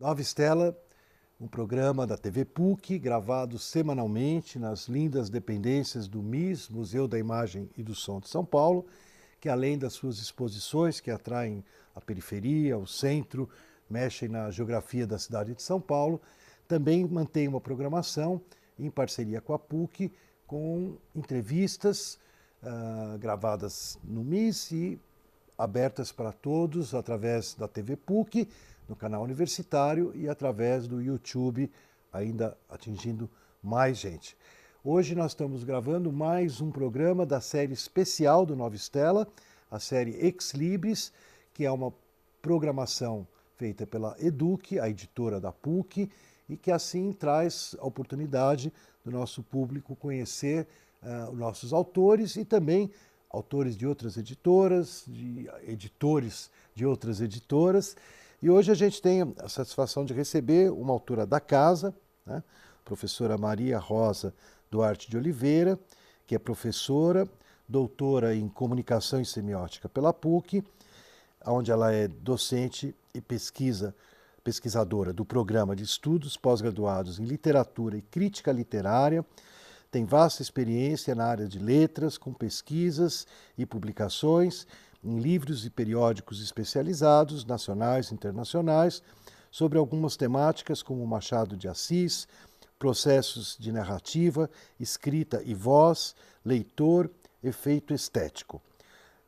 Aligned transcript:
Nova 0.00 0.20
Estela, 0.20 0.80
um 1.40 1.48
programa 1.48 2.06
da 2.06 2.16
TV 2.16 2.44
PUC, 2.44 3.00
gravado 3.00 3.58
semanalmente 3.58 4.56
nas 4.56 4.86
lindas 4.86 5.28
dependências 5.28 6.06
do 6.06 6.22
MIS, 6.22 6.68
Museu 6.68 7.08
da 7.08 7.18
Imagem 7.18 7.68
e 7.76 7.82
do 7.82 7.96
Som 7.96 8.20
de 8.20 8.28
São 8.28 8.44
Paulo, 8.44 8.86
que 9.40 9.48
além 9.48 9.76
das 9.76 9.94
suas 9.94 10.18
exposições 10.18 11.00
que 11.00 11.10
atraem 11.10 11.64
a 11.96 12.00
periferia, 12.00 12.78
o 12.78 12.86
centro, 12.86 13.48
mexem 13.90 14.28
na 14.28 14.52
geografia 14.52 15.04
da 15.04 15.18
cidade 15.18 15.52
de 15.52 15.62
São 15.64 15.80
Paulo, 15.80 16.22
também 16.68 17.04
mantém 17.04 17.48
uma 17.48 17.60
programação 17.60 18.40
em 18.78 18.88
parceria 18.88 19.40
com 19.40 19.52
a 19.52 19.58
PUC, 19.58 20.12
com 20.46 20.96
entrevistas 21.12 22.20
uh, 22.62 23.18
gravadas 23.18 23.98
no 24.04 24.22
MIS 24.22 24.70
e 24.70 25.00
abertas 25.58 26.12
para 26.12 26.30
todos 26.30 26.94
através 26.94 27.54
da 27.54 27.66
TV 27.66 27.96
PUC, 27.96 28.48
no 28.88 28.96
canal 28.96 29.22
universitário 29.22 30.12
e 30.14 30.28
através 30.28 30.88
do 30.88 31.00
YouTube, 31.00 31.70
ainda 32.12 32.56
atingindo 32.68 33.30
mais 33.62 33.98
gente. 33.98 34.36
Hoje 34.82 35.14
nós 35.14 35.32
estamos 35.32 35.62
gravando 35.62 36.10
mais 36.10 36.60
um 36.60 36.70
programa 36.70 37.26
da 37.26 37.40
série 37.40 37.74
especial 37.74 38.46
do 38.46 38.56
Nova 38.56 38.74
Estela, 38.74 39.28
a 39.70 39.78
série 39.78 40.12
Ex 40.24 40.54
Libris, 40.54 41.12
que 41.52 41.66
é 41.66 41.70
uma 41.70 41.92
programação 42.40 43.26
feita 43.56 43.86
pela 43.86 44.16
Eduque, 44.18 44.80
a 44.80 44.88
editora 44.88 45.38
da 45.38 45.52
PUC, 45.52 46.10
e 46.48 46.56
que 46.56 46.70
assim 46.70 47.12
traz 47.12 47.76
a 47.78 47.86
oportunidade 47.86 48.72
do 49.04 49.10
nosso 49.10 49.42
público 49.42 49.94
conhecer 49.94 50.66
uh, 51.02 51.30
os 51.30 51.38
nossos 51.38 51.72
autores 51.74 52.36
e 52.36 52.44
também 52.44 52.90
autores 53.28 53.76
de 53.76 53.86
outras 53.86 54.16
editoras, 54.16 55.04
de 55.06 55.50
editores 55.66 56.50
de 56.74 56.86
outras 56.86 57.20
editoras. 57.20 57.96
E 58.40 58.48
hoje 58.48 58.70
a 58.70 58.74
gente 58.74 59.02
tem 59.02 59.34
a 59.38 59.48
satisfação 59.48 60.04
de 60.04 60.14
receber 60.14 60.70
uma 60.70 60.92
autora 60.92 61.26
da 61.26 61.40
casa, 61.40 61.92
né, 62.24 62.40
professora 62.84 63.36
Maria 63.36 63.78
Rosa 63.78 64.32
Duarte 64.70 65.10
de 65.10 65.16
Oliveira, 65.16 65.76
que 66.24 66.36
é 66.36 66.38
professora, 66.38 67.28
doutora 67.68 68.36
em 68.36 68.48
comunicação 68.48 69.20
e 69.20 69.26
semiótica 69.26 69.88
pela 69.88 70.12
PUC, 70.12 70.62
onde 71.44 71.72
ela 71.72 71.92
é 71.92 72.06
docente 72.06 72.94
e 73.12 73.20
pesquisa 73.20 73.94
pesquisadora 74.44 75.12
do 75.12 75.24
programa 75.24 75.76
de 75.76 75.82
estudos 75.82 76.36
pós-graduados 76.36 77.18
em 77.18 77.24
literatura 77.24 77.98
e 77.98 78.02
crítica 78.02 78.50
literária, 78.50 79.26
tem 79.90 80.04
vasta 80.04 80.42
experiência 80.42 81.14
na 81.14 81.26
área 81.26 81.46
de 81.46 81.58
letras, 81.58 82.16
com 82.16 82.32
pesquisas 82.32 83.26
e 83.58 83.66
publicações 83.66 84.66
em 85.02 85.18
livros 85.18 85.64
e 85.64 85.70
periódicos 85.70 86.42
especializados, 86.42 87.44
nacionais 87.44 88.10
e 88.10 88.14
internacionais, 88.14 89.02
sobre 89.50 89.78
algumas 89.78 90.16
temáticas 90.16 90.82
como 90.82 91.06
Machado 91.06 91.56
de 91.56 91.68
Assis, 91.68 92.26
processos 92.78 93.56
de 93.58 93.72
narrativa, 93.72 94.48
escrita 94.78 95.42
e 95.44 95.54
voz, 95.54 96.14
leitor, 96.44 97.10
efeito 97.42 97.92
estético. 97.92 98.62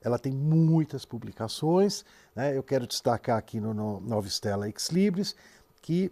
Ela 0.03 0.19
tem 0.19 0.33
muitas 0.33 1.05
publicações, 1.05 2.05
né? 2.35 2.57
eu 2.57 2.63
quero 2.63 2.87
destacar 2.87 3.37
aqui 3.37 3.61
no, 3.61 3.75
no 3.75 4.01
Nova 4.01 4.27
Estela 4.27 4.69
Ex 4.69 4.89
Libris, 4.89 5.37
que 5.83 6.11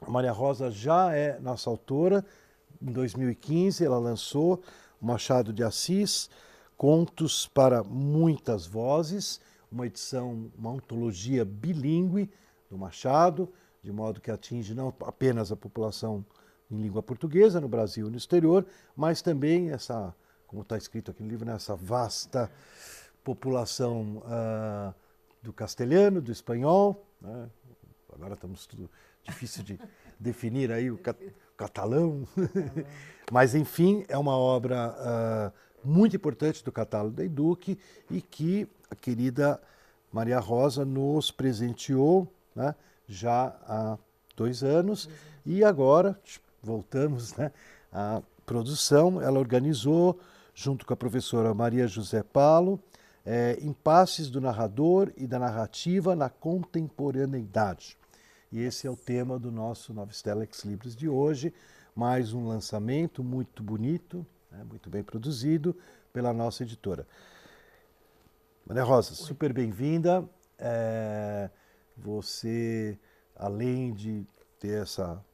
a 0.00 0.10
Maria 0.10 0.32
Rosa 0.32 0.70
já 0.70 1.14
é 1.14 1.38
nossa 1.40 1.70
autora, 1.70 2.24
em 2.80 2.92
2015 2.92 3.84
ela 3.84 3.98
lançou 3.98 4.62
Machado 5.00 5.52
de 5.52 5.62
Assis, 5.64 6.28
Contos 6.78 7.48
para 7.48 7.82
Muitas 7.82 8.64
Vozes, 8.64 9.40
uma 9.70 9.84
edição, 9.84 10.48
uma 10.56 10.70
antologia 10.70 11.44
bilíngue 11.44 12.30
do 12.70 12.78
Machado, 12.78 13.52
de 13.82 13.90
modo 13.90 14.20
que 14.20 14.30
atinge 14.30 14.76
não 14.76 14.94
apenas 15.00 15.50
a 15.50 15.56
população 15.56 16.24
em 16.70 16.80
língua 16.80 17.02
portuguesa 17.02 17.60
no 17.60 17.66
Brasil 17.66 18.06
e 18.06 18.10
no 18.12 18.16
exterior, 18.16 18.64
mas 18.94 19.20
também 19.20 19.70
essa, 19.72 20.14
como 20.46 20.62
está 20.62 20.76
escrito 20.76 21.10
aqui 21.10 21.20
no 21.20 21.28
livro, 21.28 21.44
né, 21.44 21.56
essa 21.56 21.74
vasta 21.74 22.48
população 23.24 24.22
uh, 24.24 24.94
do 25.42 25.52
castelhano, 25.52 26.22
do 26.22 26.30
espanhol. 26.30 27.04
Né? 27.20 27.50
Agora 28.14 28.34
estamos 28.34 28.68
tudo 28.68 28.88
difícil 29.24 29.64
de 29.64 29.80
definir 30.16 30.70
aí 30.70 30.92
o 30.92 30.98
cat 30.98 31.18
catalão. 31.56 32.24
mas 33.32 33.56
enfim, 33.56 34.04
é 34.08 34.16
uma 34.16 34.36
obra 34.36 34.94
uh, 34.96 35.67
muito 35.88 36.14
importante 36.14 36.62
do 36.62 36.70
catálogo 36.70 37.16
da 37.16 37.24
Eduque 37.24 37.78
e 38.10 38.20
que 38.20 38.68
a 38.90 38.94
querida 38.94 39.60
Maria 40.12 40.38
Rosa 40.38 40.84
nos 40.84 41.30
presenteou 41.30 42.30
né, 42.54 42.74
já 43.06 43.56
há 43.66 43.98
dois 44.36 44.62
anos 44.62 45.08
e 45.44 45.64
agora 45.64 46.18
voltamos 46.62 47.34
né, 47.36 47.50
à 47.92 48.22
produção. 48.44 49.20
Ela 49.20 49.38
organizou, 49.38 50.20
junto 50.54 50.84
com 50.84 50.92
a 50.92 50.96
professora 50.96 51.54
Maria 51.54 51.86
José 51.86 52.22
Paulo, 52.22 52.78
é, 53.24 53.58
Impasses 53.62 54.28
do 54.30 54.40
Narrador 54.40 55.12
e 55.16 55.26
da 55.26 55.38
Narrativa 55.38 56.14
na 56.14 56.28
Contemporaneidade. 56.28 57.96
E 58.52 58.60
esse 58.60 58.86
é 58.86 58.90
o 58.90 58.96
tema 58.96 59.38
do 59.38 59.50
nosso 59.50 59.92
Nova 59.92 60.12
Stella 60.12 60.44
Ex 60.44 60.64
Libris 60.64 60.96
de 60.96 61.08
hoje. 61.08 61.52
Mais 61.94 62.32
um 62.32 62.46
lançamento 62.46 63.22
muito 63.22 63.62
bonito, 63.62 64.24
né, 64.50 64.64
muito 64.64 64.88
bem 64.90 65.02
produzido 65.02 65.76
pela 66.12 66.32
nossa 66.32 66.62
editora. 66.62 67.06
Maria 68.66 68.84
Rosa, 68.84 69.14
super 69.14 69.52
bem-vinda. 69.52 70.28
É, 70.58 71.50
você, 71.96 72.98
além 73.34 73.92
de 73.92 74.26
ter 74.58 74.82
essa 74.82 75.24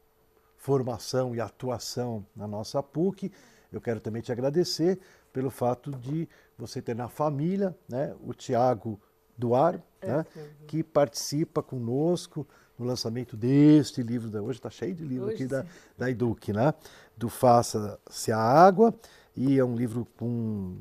formação 0.56 1.34
e 1.34 1.40
atuação 1.40 2.24
na 2.34 2.46
nossa 2.46 2.82
PUC, 2.82 3.32
eu 3.72 3.80
quero 3.80 4.00
também 4.00 4.22
te 4.22 4.30
agradecer 4.30 4.98
pelo 5.32 5.50
fato 5.50 5.90
de 5.90 6.28
você 6.56 6.80
ter 6.80 6.94
na 6.94 7.08
família 7.08 7.76
né, 7.88 8.14
o 8.22 8.32
Tiago 8.32 9.00
Duar, 9.36 9.82
é, 10.00 10.06
né, 10.06 10.26
que 10.68 10.82
participa 10.82 11.62
conosco 11.62 12.46
no 12.78 12.86
lançamento 12.86 13.36
deste 13.36 14.02
livro, 14.02 14.28
da, 14.28 14.42
hoje 14.42 14.58
está 14.58 14.70
cheio 14.70 14.94
de 14.94 15.04
livro 15.04 15.26
hoje 15.26 15.34
aqui 15.34 15.46
da, 15.46 15.64
da 15.96 16.10
Eduque, 16.10 16.52
né, 16.52 16.74
do 17.16 17.28
Faça-se 17.28 18.32
a 18.32 18.38
Água, 18.38 18.94
e 19.36 19.58
é 19.58 19.64
um 19.64 19.76
livro 19.76 20.06
com, 20.16 20.76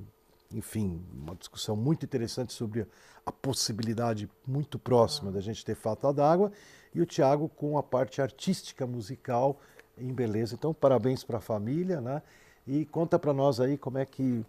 enfim, 0.52 1.04
uma 1.14 1.36
discussão 1.36 1.76
muito 1.76 2.06
interessante 2.06 2.54
sobre 2.54 2.88
a 3.26 3.32
possibilidade 3.32 4.30
muito 4.46 4.78
próxima 4.78 5.32
da 5.32 5.40
gente 5.40 5.64
ter 5.64 5.76
falta 5.76 6.12
d'água, 6.14 6.52
e 6.94 7.02
o 7.02 7.06
Tiago 7.06 7.50
com 7.50 7.78
a 7.78 7.84
parte 7.84 8.22
artística 8.22 8.86
musical 8.86 9.60
em 9.98 10.14
beleza. 10.14 10.56
Então, 10.56 10.74
parabéns 10.74 11.24
para 11.24 11.38
a 11.38 11.42
família, 11.42 12.00
né? 12.02 12.22
E 12.68 12.86
conta 12.86 13.18
para 13.18 13.34
nós 13.34 13.60
aí 13.60 13.78
como 13.78 13.98
é 13.98 14.06
que 14.06 14.46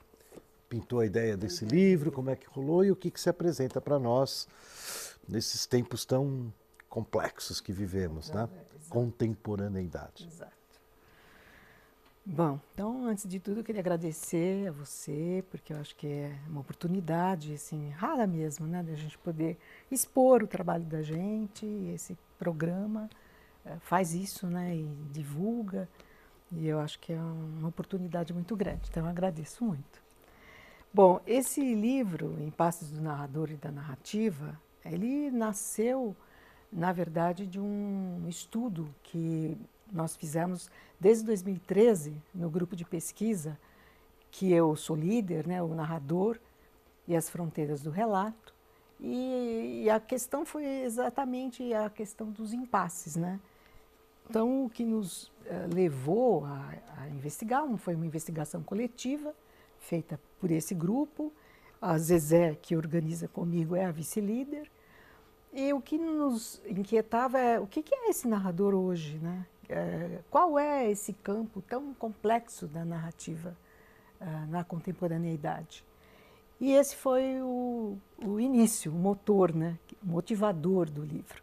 pintou 0.68 1.00
a 1.00 1.06
ideia 1.06 1.36
desse 1.36 1.64
livro, 1.64 2.12
como 2.12 2.30
é 2.30 2.36
que 2.36 2.46
rolou 2.48 2.84
e 2.84 2.90
o 2.90 2.96
que, 2.96 3.10
que 3.10 3.20
se 3.20 3.28
apresenta 3.28 3.80
para 3.80 3.98
nós 3.98 4.48
nesses 5.28 5.66
tempos 5.66 6.04
tão 6.04 6.52
complexos 6.94 7.60
que 7.60 7.72
vivemos, 7.72 8.30
né? 8.30 8.48
Contemporaneidade. 8.88 10.28
Exato. 10.28 10.52
Bom, 12.24 12.60
então, 12.72 13.04
antes 13.04 13.28
de 13.28 13.40
tudo, 13.40 13.60
eu 13.60 13.64
queria 13.64 13.80
agradecer 13.80 14.68
a 14.68 14.70
você, 14.70 15.44
porque 15.50 15.72
eu 15.72 15.78
acho 15.78 15.96
que 15.96 16.06
é 16.06 16.38
uma 16.48 16.60
oportunidade, 16.60 17.52
assim, 17.52 17.90
rara 17.90 18.28
mesmo, 18.28 18.64
né, 18.68 18.80
da 18.80 18.94
gente 18.94 19.18
poder 19.18 19.58
expor 19.90 20.42
o 20.44 20.46
trabalho 20.46 20.84
da 20.84 21.02
gente, 21.02 21.66
esse 21.92 22.16
programa 22.38 23.10
é, 23.66 23.76
faz 23.80 24.14
isso, 24.14 24.46
né, 24.46 24.76
e 24.76 24.86
divulga, 25.12 25.88
e 26.52 26.66
eu 26.66 26.78
acho 26.78 26.98
que 27.00 27.12
é 27.12 27.20
uma 27.20 27.68
oportunidade 27.68 28.32
muito 28.32 28.56
grande, 28.56 28.88
então 28.88 29.02
eu 29.02 29.10
agradeço 29.10 29.64
muito. 29.64 30.02
Bom, 30.94 31.20
esse 31.26 31.74
livro, 31.74 32.36
Em 32.40 32.50
Passos 32.50 32.88
do 32.90 33.02
Narrador 33.02 33.50
e 33.50 33.56
da 33.56 33.70
Narrativa, 33.70 34.58
ele 34.84 35.30
nasceu, 35.30 36.16
na 36.74 36.92
verdade, 36.92 37.46
de 37.46 37.60
um 37.60 38.26
estudo 38.28 38.92
que 39.04 39.56
nós 39.92 40.16
fizemos 40.16 40.68
desde 40.98 41.24
2013 41.24 42.20
no 42.34 42.50
grupo 42.50 42.74
de 42.74 42.84
pesquisa, 42.84 43.56
que 44.30 44.52
eu 44.52 44.74
sou 44.74 44.96
líder, 44.96 45.46
né, 45.46 45.62
o 45.62 45.68
narrador 45.68 46.36
e 47.06 47.14
as 47.14 47.30
fronteiras 47.30 47.80
do 47.80 47.90
relato. 47.90 48.52
E, 49.00 49.82
e 49.84 49.90
a 49.90 50.00
questão 50.00 50.44
foi 50.44 50.64
exatamente 50.64 51.72
a 51.72 51.88
questão 51.88 52.30
dos 52.30 52.52
impasses, 52.52 53.14
né? 53.14 53.38
Então, 54.28 54.64
o 54.64 54.70
que 54.70 54.84
nos 54.84 55.24
uh, 55.24 55.72
levou 55.72 56.44
a, 56.46 56.74
a 56.98 57.08
investigar 57.08 57.64
foi 57.76 57.94
uma 57.94 58.06
investigação 58.06 58.62
coletiva 58.62 59.34
feita 59.78 60.18
por 60.40 60.50
esse 60.50 60.74
grupo. 60.74 61.32
A 61.80 61.98
Zezé, 61.98 62.56
que 62.60 62.74
organiza 62.76 63.28
comigo, 63.28 63.76
é 63.76 63.84
a 63.84 63.90
vice-líder. 63.90 64.70
E 65.54 65.72
o 65.72 65.80
que 65.80 65.96
nos 65.96 66.60
inquietava 66.66 67.38
é 67.38 67.60
o 67.60 67.66
que, 67.66 67.84
é 67.94 68.10
esse 68.10 68.26
narrador 68.26 68.74
hoje, 68.74 69.18
né? 69.22 69.46
É, 69.68 70.18
qual 70.28 70.58
é 70.58 70.90
esse 70.90 71.12
campo 71.12 71.62
tão 71.62 71.94
complexo 71.94 72.66
da 72.66 72.84
narrativa 72.84 73.56
uh, 74.20 74.50
na 74.50 74.64
contemporaneidade. 74.64 75.84
E 76.60 76.72
esse 76.72 76.96
foi 76.96 77.40
o, 77.40 77.96
o 78.24 78.40
início, 78.40 78.92
o 78.92 78.94
motor, 78.94 79.54
né, 79.54 79.78
o 80.02 80.06
motivador 80.06 80.90
do 80.90 81.02
livro. 81.02 81.42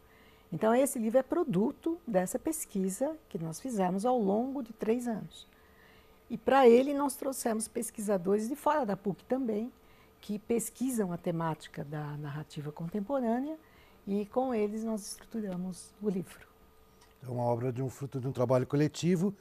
Então, 0.52 0.74
esse 0.74 0.98
livro 0.98 1.18
é 1.18 1.22
produto 1.22 1.98
dessa 2.06 2.38
pesquisa 2.38 3.16
que 3.28 3.38
nós 3.38 3.60
fizemos 3.60 4.04
ao 4.04 4.18
longo 4.18 4.62
de 4.62 4.72
três 4.72 5.08
anos. 5.08 5.48
E 6.28 6.36
para 6.36 6.68
ele, 6.68 6.92
nós 6.92 7.16
trouxemos 7.16 7.68
pesquisadores 7.68 8.48
de 8.48 8.56
fora 8.56 8.84
da 8.84 8.96
PUC 8.96 9.24
também, 9.24 9.72
que 10.20 10.38
pesquisam 10.38 11.12
a 11.12 11.16
temática 11.16 11.84
da 11.84 12.16
narrativa 12.18 12.70
contemporânea, 12.70 13.58
e 14.06 14.26
com 14.26 14.54
eles 14.54 14.84
nós 14.84 15.12
estruturamos 15.12 15.94
o 16.02 16.08
livro. 16.08 16.46
É 17.22 17.30
uma 17.30 17.44
obra 17.44 17.72
de 17.72 17.82
um 17.82 17.88
fruto 17.88 18.20
de 18.20 18.26
um 18.26 18.32
trabalho 18.32 18.66
coletivo, 18.66 19.34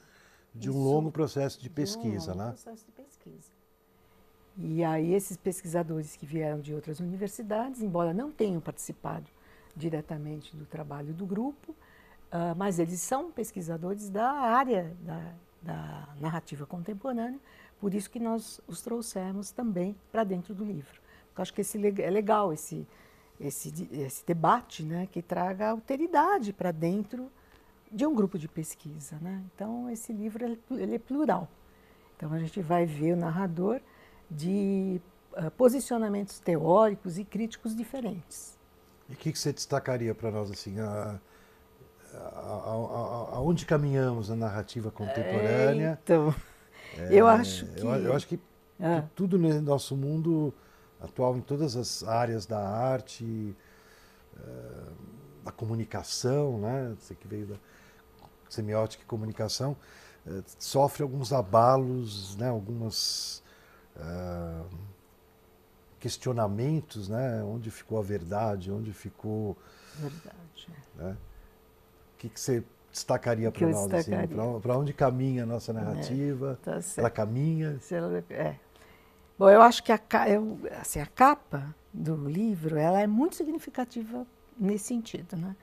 de 0.53 0.69
Isso, 0.69 0.77
um 0.77 0.83
longo 0.83 1.11
processo 1.11 1.59
de 1.59 1.69
pesquisa, 1.69 2.31
de 2.31 2.37
um 2.37 2.41
longo 2.41 2.43
né? 2.43 2.49
processo 2.51 2.85
de 2.85 2.91
pesquisa. 2.91 3.49
E 4.57 4.83
aí 4.83 5.13
esses 5.13 5.37
pesquisadores 5.37 6.15
que 6.15 6.25
vieram 6.25 6.59
de 6.59 6.73
outras 6.73 6.99
universidades, 6.99 7.81
embora 7.81 8.13
não 8.13 8.31
tenham 8.31 8.59
participado 8.59 9.25
diretamente 9.75 10.55
do 10.55 10.65
trabalho 10.65 11.13
do 11.13 11.25
grupo, 11.25 11.71
uh, 11.71 12.55
mas 12.57 12.77
eles 12.77 12.99
são 12.99 13.31
pesquisadores 13.31 14.09
da 14.09 14.29
área 14.29 14.95
da, 15.01 15.33
da 15.61 16.09
narrativa 16.19 16.65
contemporânea, 16.65 17.39
por 17.79 17.93
isso 17.93 18.09
que 18.09 18.19
nós 18.19 18.59
os 18.67 18.81
trouxemos 18.81 19.51
também 19.51 19.95
para 20.11 20.23
dentro 20.23 20.53
do 20.53 20.63
livro. 20.63 21.01
Eu 21.35 21.41
acho 21.41 21.53
que 21.53 21.61
esse, 21.61 21.79
é 22.01 22.09
legal 22.09 22.51
esse, 22.51 22.85
esse, 23.41 23.89
esse 23.91 24.25
debate 24.25 24.83
né, 24.83 25.07
que 25.11 25.21
traga 25.21 25.69
alteridade 25.69 26.53
para 26.53 26.71
dentro 26.71 27.31
de 27.91 28.05
um 28.05 28.13
grupo 28.13 28.37
de 28.37 28.47
pesquisa. 28.47 29.17
Né? 29.19 29.43
Então, 29.53 29.89
esse 29.89 30.13
livro 30.13 30.57
ele 30.71 30.95
é 30.95 30.99
plural. 30.99 31.49
Então, 32.15 32.31
a 32.31 32.39
gente 32.39 32.61
vai 32.61 32.85
ver 32.85 33.13
o 33.13 33.17
narrador 33.17 33.81
de 34.29 35.01
uh, 35.33 35.49
posicionamentos 35.51 36.39
teóricos 36.39 37.17
e 37.17 37.25
críticos 37.25 37.75
diferentes. 37.75 38.57
E 39.09 39.13
o 39.13 39.17
que, 39.17 39.31
que, 39.31 39.39
você 39.39 39.51
destacaria 39.51 40.13
para 40.13 40.31
nós 40.31 40.51
assim? 40.51 40.79
A, 40.79 41.19
aonde 43.33 43.65
caminhamos 43.65 44.29
na 44.29 44.35
narrativa 44.35 44.91
contemporânea? 44.91 45.99
então, 46.03 46.33
é, 46.97 47.13
eu 47.13 47.27
acho 47.27 47.65
que. 47.65 47.81
Eu, 47.81 47.89
eu 47.95 48.13
acho 48.13 48.27
que, 48.27 48.39
ah. 48.79 49.01
que, 49.01 49.15
tudo 49.15 49.37
no 49.37 49.61
nosso 49.61 49.95
mundo 49.95 50.53
atual, 51.01 51.35
em 51.35 51.41
todas 51.41 51.75
as 51.75 52.03
áreas 52.03 52.45
da 52.45 52.59
arte, 52.59 53.55
uh, 54.37 54.91
da 55.43 55.51
comunicação, 55.51 56.59
né? 56.59 56.95
Você 56.99 57.15
que 57.15 57.27
veio 57.27 57.47
da 57.47 57.55
semiótica 58.49 59.03
e 59.03 59.05
comunicação, 59.05 59.75
uh, 60.25 60.43
sofre 60.59 61.03
alguns 61.03 61.33
abalos, 61.33 62.35
né? 62.35 62.49
algumas 62.49 63.43
uh, 63.95 64.65
questionamentos, 65.99 67.09
né? 67.09 67.43
Onde 67.43 67.71
ficou 67.71 67.99
a 67.99 68.03
verdade, 68.03 68.71
onde 68.71 68.93
ficou... 68.93 69.57
Verdade. 69.95 70.69
Né? 70.95 71.17
O 72.13 72.17
que, 72.17 72.29
que 72.29 72.39
você 72.39 72.63
destacaria 72.91 73.51
para 73.51 73.67
nós? 73.67 73.93
Assim, 73.93 74.11
para 74.61 74.77
onde 74.77 74.93
caminha 74.93 75.43
a 75.43 75.45
nossa 75.45 75.73
narrativa? 75.73 76.59
É, 76.61 76.65
tá 76.65 76.79
ela 76.97 77.09
caminha? 77.09 77.79
Ela, 77.89 78.23
é. 78.29 78.55
Bom, 79.41 79.49
eu 79.49 79.63
acho 79.63 79.81
que 79.81 79.91
a, 79.91 79.99
eu, 80.29 80.59
assim, 80.79 80.99
a 80.99 81.05
capa 81.07 81.75
do 81.91 82.29
livro 82.29 82.77
ela 82.77 83.01
é 83.01 83.07
muito 83.07 83.35
significativa 83.35 84.23
nesse 84.55 84.89
sentido, 84.89 85.35
né? 85.35 85.55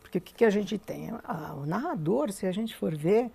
Porque 0.00 0.16
o 0.16 0.20
que, 0.22 0.32
que 0.32 0.44
a 0.46 0.48
gente 0.48 0.78
tem? 0.78 1.12
Ah, 1.22 1.52
o 1.54 1.66
narrador, 1.66 2.32
se 2.32 2.46
a 2.46 2.50
gente 2.50 2.74
for 2.74 2.96
ver, 2.96 3.30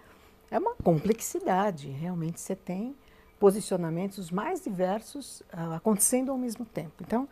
é 0.50 0.58
uma 0.58 0.74
complexidade. 0.74 1.88
Realmente 1.88 2.42
você 2.42 2.56
tem 2.56 2.96
posicionamentos 3.40 4.32
mais 4.32 4.64
diversos 4.64 5.42
uh, 5.54 5.74
acontecendo 5.76 6.32
ao 6.32 6.38
mesmo 6.40 6.66
tempo. 6.66 6.94
Então, 7.02 7.30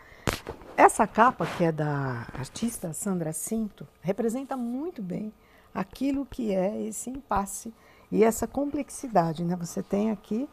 essa 0.78 1.08
capa, 1.08 1.48
que 1.48 1.64
é 1.64 1.72
da 1.72 2.28
artista 2.34 2.94
Sandra 2.94 3.34
Cinto, 3.34 3.88
representa 4.00 4.56
muito 4.56 5.02
bem 5.02 5.34
aquilo 5.74 6.24
que 6.24 6.54
é 6.54 6.80
esse 6.84 7.10
impasse 7.10 7.74
e 8.12 8.24
essa 8.24 8.46
complexidade. 8.46 9.44
Né? 9.44 9.56
Você 9.56 9.82
tem 9.82 10.12
aqui 10.12 10.48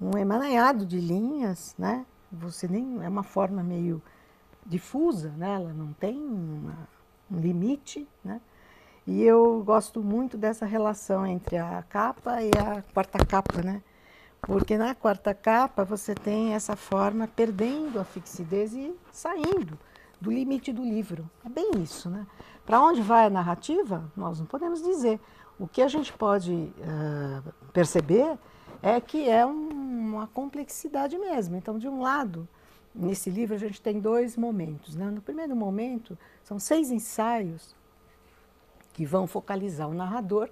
um 0.00 0.16
emaranhado 0.18 0.84
de 0.84 1.00
linhas, 1.00 1.74
né? 1.78 2.04
você 2.30 2.66
nem 2.66 3.02
é 3.02 3.08
uma 3.08 3.22
forma 3.22 3.62
meio 3.62 4.02
difusa, 4.66 5.30
né? 5.36 5.54
ela 5.54 5.72
não 5.72 5.92
tem 5.92 6.18
uma, 6.18 6.88
um 7.30 7.38
limite. 7.38 8.08
Né? 8.24 8.40
E 9.06 9.22
eu 9.22 9.62
gosto 9.62 10.02
muito 10.02 10.36
dessa 10.36 10.64
relação 10.66 11.26
entre 11.26 11.56
a 11.56 11.82
capa 11.82 12.42
e 12.42 12.50
a 12.58 12.82
quarta 12.92 13.24
capa, 13.24 13.62
né? 13.62 13.82
Porque 14.40 14.76
na 14.76 14.94
quarta 14.94 15.34
capa 15.34 15.84
você 15.84 16.14
tem 16.14 16.54
essa 16.54 16.76
forma 16.76 17.26
perdendo 17.28 17.98
a 17.98 18.04
fixidez 18.04 18.74
e 18.74 18.94
saindo 19.10 19.78
do 20.20 20.30
limite 20.30 20.72
do 20.72 20.82
livro. 20.82 21.28
É 21.44 21.48
bem 21.48 21.72
isso, 21.82 22.08
né? 22.08 22.26
Para 22.64 22.80
onde 22.82 23.02
vai 23.02 23.26
a 23.26 23.30
narrativa? 23.30 24.10
Nós 24.16 24.38
não 24.38 24.46
podemos 24.46 24.82
dizer. 24.82 25.20
O 25.58 25.68
que 25.68 25.82
a 25.82 25.88
gente 25.88 26.12
pode 26.12 26.52
uh, 26.52 27.52
perceber 27.72 28.38
é 28.84 29.00
que 29.00 29.26
é 29.26 29.46
um, 29.46 29.68
uma 29.70 30.26
complexidade 30.26 31.16
mesmo. 31.16 31.56
Então, 31.56 31.78
de 31.78 31.88
um 31.88 32.02
lado, 32.02 32.46
nesse 32.94 33.30
livro 33.30 33.54
a 33.54 33.58
gente 33.58 33.80
tem 33.80 33.98
dois 33.98 34.36
momentos. 34.36 34.94
Né? 34.94 35.10
No 35.10 35.22
primeiro 35.22 35.56
momento, 35.56 36.18
são 36.42 36.58
seis 36.58 36.90
ensaios 36.90 37.74
que 38.92 39.06
vão 39.06 39.26
focalizar 39.26 39.88
o 39.88 39.94
narrador 39.94 40.50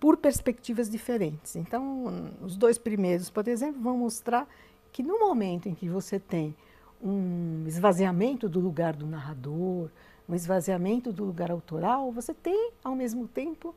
por 0.00 0.16
perspectivas 0.16 0.88
diferentes. 0.88 1.54
Então, 1.54 2.32
os 2.40 2.56
dois 2.56 2.78
primeiros, 2.78 3.28
por 3.28 3.46
exemplo, 3.46 3.82
vão 3.82 3.98
mostrar 3.98 4.48
que 4.90 5.02
no 5.02 5.18
momento 5.18 5.68
em 5.68 5.74
que 5.74 5.86
você 5.86 6.18
tem 6.18 6.56
um 7.02 7.64
esvaziamento 7.66 8.48
do 8.48 8.58
lugar 8.58 8.96
do 8.96 9.06
narrador, 9.06 9.90
um 10.26 10.34
esvaziamento 10.34 11.12
do 11.12 11.26
lugar 11.26 11.50
autoral, 11.50 12.10
você 12.10 12.32
tem, 12.32 12.72
ao 12.82 12.96
mesmo 12.96 13.28
tempo, 13.28 13.74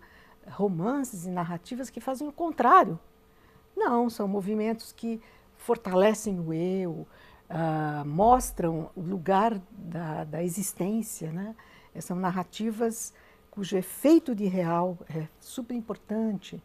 romances 0.47 1.25
e 1.25 1.29
narrativas 1.29 1.89
que 1.89 1.99
fazem 1.99 2.25
o 2.29 2.31
contrário. 2.31 2.97
Não, 3.79 4.09
são 4.09 4.27
movimentos 4.27 4.91
que 4.91 5.21
fortalecem 5.55 6.37
o 6.37 6.53
eu, 6.53 7.07
uh, 7.49 8.05
mostram 8.05 8.89
o 8.93 8.99
lugar 8.99 9.57
da, 9.71 10.25
da 10.25 10.43
existência. 10.43 11.31
Né? 11.31 11.55
São 12.01 12.17
narrativas 12.17 13.13
cujo 13.49 13.77
efeito 13.77 14.35
de 14.35 14.45
real 14.45 14.97
é 15.09 15.29
super 15.39 15.73
importante. 15.73 16.61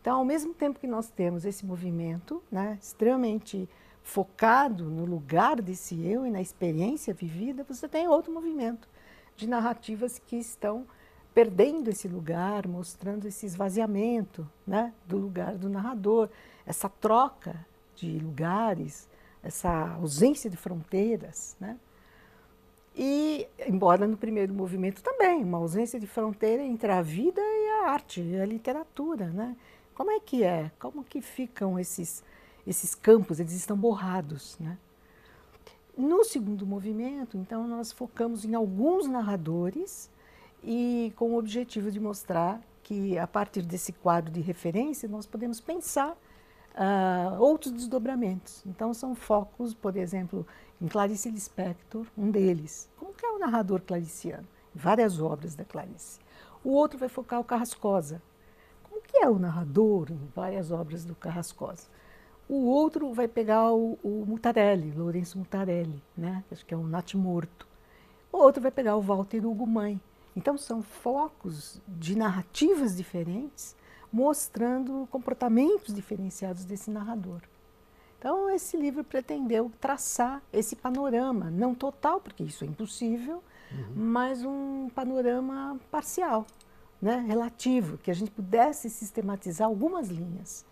Então, 0.00 0.18
ao 0.18 0.24
mesmo 0.24 0.52
tempo 0.52 0.80
que 0.80 0.88
nós 0.88 1.08
temos 1.08 1.44
esse 1.44 1.64
movimento 1.64 2.42
né, 2.50 2.76
extremamente 2.82 3.68
focado 4.02 4.90
no 4.90 5.04
lugar 5.04 5.62
desse 5.62 6.04
eu 6.04 6.26
e 6.26 6.30
na 6.30 6.40
experiência 6.40 7.14
vivida, 7.14 7.64
você 7.64 7.88
tem 7.88 8.08
outro 8.08 8.32
movimento 8.32 8.88
de 9.36 9.48
narrativas 9.48 10.18
que 10.18 10.36
estão 10.36 10.84
perdendo 11.34 11.90
esse 11.90 12.08
lugar, 12.08 12.66
mostrando 12.66 13.28
esse 13.28 13.44
esvaziamento 13.44 14.48
né, 14.66 14.92
do 15.06 15.18
lugar 15.18 15.56
do 15.56 15.68
narrador, 15.68 16.30
essa 16.66 16.88
troca 16.88 17.64
de 17.94 18.18
lugares, 18.18 19.08
essa 19.42 19.92
ausência 19.94 20.50
de 20.50 20.56
fronteiras. 20.56 21.56
Né? 21.60 21.78
E, 22.94 23.46
embora 23.66 24.06
no 24.06 24.16
primeiro 24.16 24.52
movimento 24.52 25.02
também, 25.02 25.44
uma 25.44 25.58
ausência 25.58 26.00
de 26.00 26.06
fronteira 26.06 26.62
entre 26.62 26.90
a 26.90 27.02
vida 27.02 27.40
e 27.40 27.70
a 27.70 27.90
arte, 27.90 28.20
e 28.20 28.40
a 28.40 28.46
literatura, 28.46 29.26
né? 29.26 29.54
Como 29.94 30.10
é 30.10 30.20
que 30.20 30.42
é? 30.42 30.70
Como 30.78 31.04
que 31.04 31.20
ficam 31.20 31.78
esses, 31.78 32.24
esses 32.66 32.94
campos? 32.94 33.38
Eles 33.38 33.52
estão 33.52 33.76
borrados, 33.76 34.56
né? 34.58 34.78
No 35.96 36.24
segundo 36.24 36.66
movimento, 36.66 37.38
então, 37.38 37.66
nós 37.66 37.92
focamos 37.92 38.44
em 38.44 38.54
alguns 38.54 39.06
narradores 39.06 40.10
e 40.62 41.12
com 41.16 41.30
o 41.30 41.38
objetivo 41.38 41.90
de 41.90 41.98
mostrar 41.98 42.60
que, 42.82 43.18
a 43.18 43.26
partir 43.26 43.62
desse 43.62 43.92
quadro 43.92 44.30
de 44.30 44.40
referência, 44.40 45.08
nós 45.08 45.26
podemos 45.26 45.60
pensar 45.60 46.16
uh, 46.76 47.40
outros 47.40 47.72
desdobramentos. 47.72 48.62
Então, 48.66 48.92
são 48.92 49.14
focos, 49.14 49.74
por 49.74 49.96
exemplo, 49.96 50.46
em 50.80 50.86
Clarice 50.86 51.30
Lispector, 51.30 52.06
um 52.16 52.30
deles. 52.30 52.88
Como 52.96 53.14
que 53.14 53.24
é 53.24 53.30
o 53.30 53.38
narrador 53.38 53.80
clariciano? 53.80 54.46
Várias 54.74 55.20
obras 55.20 55.54
da 55.54 55.64
Clarice. 55.64 56.20
O 56.62 56.70
outro 56.70 56.98
vai 56.98 57.08
focar 57.08 57.40
o 57.40 57.44
Carrascosa. 57.44 58.20
Como 58.82 59.00
que 59.00 59.16
é 59.18 59.28
o 59.28 59.38
narrador 59.38 60.10
em 60.10 60.28
várias 60.34 60.70
obras 60.70 61.04
do 61.04 61.14
Carrascosa? 61.14 61.88
O 62.48 62.66
outro 62.66 63.12
vai 63.12 63.26
pegar 63.26 63.72
o, 63.72 63.98
o 64.04 64.24
Mutarelli, 64.26 64.92
Lourenço 64.92 65.38
Mutarelli, 65.38 66.00
né? 66.16 66.44
acho 66.50 66.64
que 66.64 66.72
é 66.72 66.76
um 66.76 66.88
Morto. 67.14 67.66
O 68.30 68.38
outro 68.38 68.62
vai 68.62 68.70
pegar 68.70 68.96
o 68.96 69.00
Walter 69.00 69.44
Hugo 69.44 69.66
Mãe. 69.66 70.00
Então 70.36 70.56
são 70.58 70.82
focos 70.82 71.80
de 71.88 72.16
narrativas 72.16 72.96
diferentes, 72.96 73.74
mostrando 74.12 75.06
comportamentos 75.10 75.94
diferenciados 75.94 76.64
desse 76.64 76.90
narrador. 76.90 77.40
Então, 78.18 78.50
esse 78.50 78.76
livro 78.76 79.04
pretendeu 79.04 79.70
traçar 79.80 80.42
esse 80.52 80.74
panorama, 80.74 81.50
não 81.50 81.74
total, 81.74 82.20
porque 82.20 82.42
isso 82.42 82.64
é 82.64 82.66
impossível, 82.66 83.42
uhum. 83.70 83.92
mas 83.94 84.42
um 84.42 84.88
panorama 84.94 85.78
parcial, 85.90 86.46
né, 87.00 87.24
relativo, 87.26 87.98
que 87.98 88.10
a 88.10 88.14
gente 88.14 88.30
pudesse 88.30 88.88
sistematizar 88.88 89.68
algumas 89.68 90.08
linhas, 90.08 90.64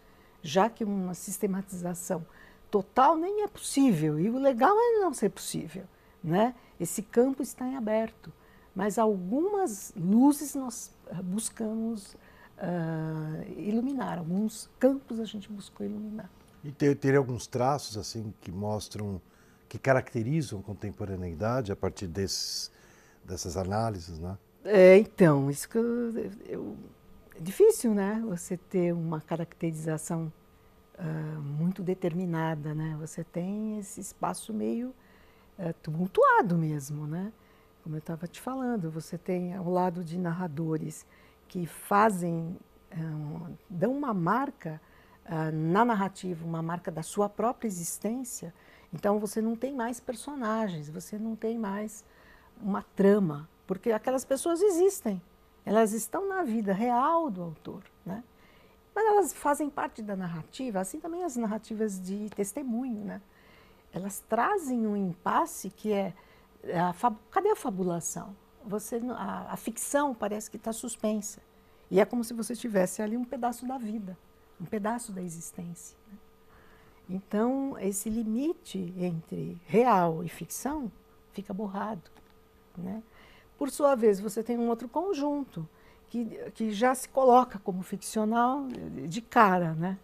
já 0.42 0.68
que 0.70 0.84
uma 0.84 1.14
sistematização 1.14 2.24
total 2.70 3.16
nem 3.16 3.42
é 3.42 3.46
possível, 3.46 4.18
e 4.18 4.28
o 4.28 4.38
legal 4.38 4.74
é 4.76 5.00
não 5.00 5.12
ser 5.12 5.28
possível. 5.28 5.84
Né? 6.22 6.54
Esse 6.80 7.02
campo 7.02 7.42
está 7.42 7.66
em 7.68 7.76
aberto, 7.76 8.32
mas 8.74 8.98
algumas 8.98 9.92
luzes 9.94 10.54
nós 10.54 10.90
buscamos 11.22 12.16
uh, 12.58 13.60
iluminar, 13.60 14.18
alguns 14.18 14.70
campos 14.78 15.20
a 15.20 15.24
gente 15.24 15.50
buscou 15.50 15.86
iluminar. 15.86 16.30
E 16.62 16.72
ter, 16.72 16.96
ter 16.96 17.16
alguns 17.16 17.46
traços 17.46 17.96
assim 17.96 18.32
que 18.40 18.50
mostram, 18.50 19.20
que 19.68 19.78
caracterizam 19.78 20.60
a 20.60 20.62
contemporaneidade 20.62 21.70
a 21.70 21.76
partir 21.76 22.06
desses, 22.06 22.70
dessas 23.24 23.56
análises, 23.56 24.18
né? 24.18 24.38
É, 24.64 24.96
então, 24.96 25.50
isso 25.50 25.68
que 25.68 25.76
eu, 25.76 26.14
eu, 26.46 26.76
é 27.36 27.40
difícil, 27.40 27.92
né? 27.92 28.22
Você 28.26 28.56
ter 28.56 28.94
uma 28.94 29.20
caracterização 29.20 30.32
uh, 30.98 31.40
muito 31.42 31.82
determinada, 31.82 32.74
né? 32.74 32.96
Você 32.98 33.22
tem 33.22 33.78
esse 33.78 34.00
espaço 34.00 34.54
meio 34.54 34.94
uh, 35.58 35.74
tumultuado 35.82 36.56
mesmo, 36.56 37.06
né? 37.06 37.30
Como 37.82 37.96
eu 37.96 37.98
estava 37.98 38.26
te 38.26 38.40
falando, 38.40 38.90
você 38.90 39.18
tem 39.18 39.54
ao 39.54 39.68
lado 39.68 40.02
de 40.02 40.18
narradores 40.18 41.06
que 41.54 41.66
fazem, 41.66 42.58
uh, 42.92 43.56
dão 43.70 43.92
uma 43.92 44.12
marca 44.12 44.80
na 45.52 45.84
narrativa, 45.86 46.44
uma 46.44 46.60
marca 46.60 46.90
da 46.90 47.02
sua 47.02 47.30
própria 47.30 47.68
existência. 47.68 48.52
Então 48.92 49.20
você 49.20 49.40
não 49.40 49.54
tem 49.56 49.72
mais 49.72 50.00
personagens, 50.00 50.90
você 50.90 51.16
não 51.16 51.34
tem 51.34 51.56
mais 51.56 52.04
uma 52.60 52.82
trama, 52.82 53.48
porque 53.68 53.92
aquelas 53.92 54.24
pessoas 54.24 54.60
existem, 54.60 55.22
elas 55.64 55.92
estão 55.92 56.28
na 56.28 56.42
vida 56.42 56.74
real 56.74 57.30
do 57.30 57.42
autor, 57.42 57.84
né? 58.04 58.22
Mas 58.94 59.06
elas 59.06 59.32
fazem 59.32 59.70
parte 59.70 60.02
da 60.02 60.14
narrativa, 60.14 60.80
assim 60.80 61.00
também 61.00 61.24
as 61.24 61.36
narrativas 61.36 61.98
de 61.98 62.28
testemunho, 62.30 63.02
né? 63.02 63.22
Elas 63.92 64.20
trazem 64.28 64.86
um 64.86 64.96
impasse 64.96 65.70
que 65.70 65.90
é, 65.90 66.12
a 66.78 66.92
fab... 66.92 67.16
cadê 67.30 67.48
a 67.48 67.56
fabulação? 67.56 68.36
Você, 68.66 69.00
a, 69.10 69.52
a 69.52 69.56
ficção 69.56 70.14
parece 70.14 70.50
que 70.50 70.56
está 70.56 70.72
suspensa 70.72 71.40
e 71.90 72.00
é 72.00 72.04
como 72.04 72.24
se 72.24 72.32
você 72.32 72.56
tivesse 72.56 73.02
ali 73.02 73.16
um 73.16 73.24
pedaço 73.24 73.66
da 73.66 73.76
vida, 73.76 74.16
um 74.60 74.64
pedaço 74.64 75.12
da 75.12 75.22
existência. 75.22 75.96
Né? 76.10 76.18
Então 77.10 77.78
esse 77.78 78.08
limite 78.08 78.94
entre 78.96 79.60
real 79.66 80.24
e 80.24 80.28
ficção 80.28 80.90
fica 81.32 81.52
borrado, 81.52 82.10
né? 82.76 83.02
Por 83.58 83.70
sua 83.70 83.94
vez, 83.94 84.18
você 84.18 84.42
tem 84.42 84.58
um 84.58 84.68
outro 84.68 84.88
conjunto 84.88 85.68
que, 86.08 86.24
que 86.54 86.72
já 86.72 86.94
se 86.94 87.08
coloca 87.08 87.58
como 87.58 87.82
ficcional 87.82 88.66
de 89.08 89.20
cara, 89.20 89.74
né? 89.74 89.98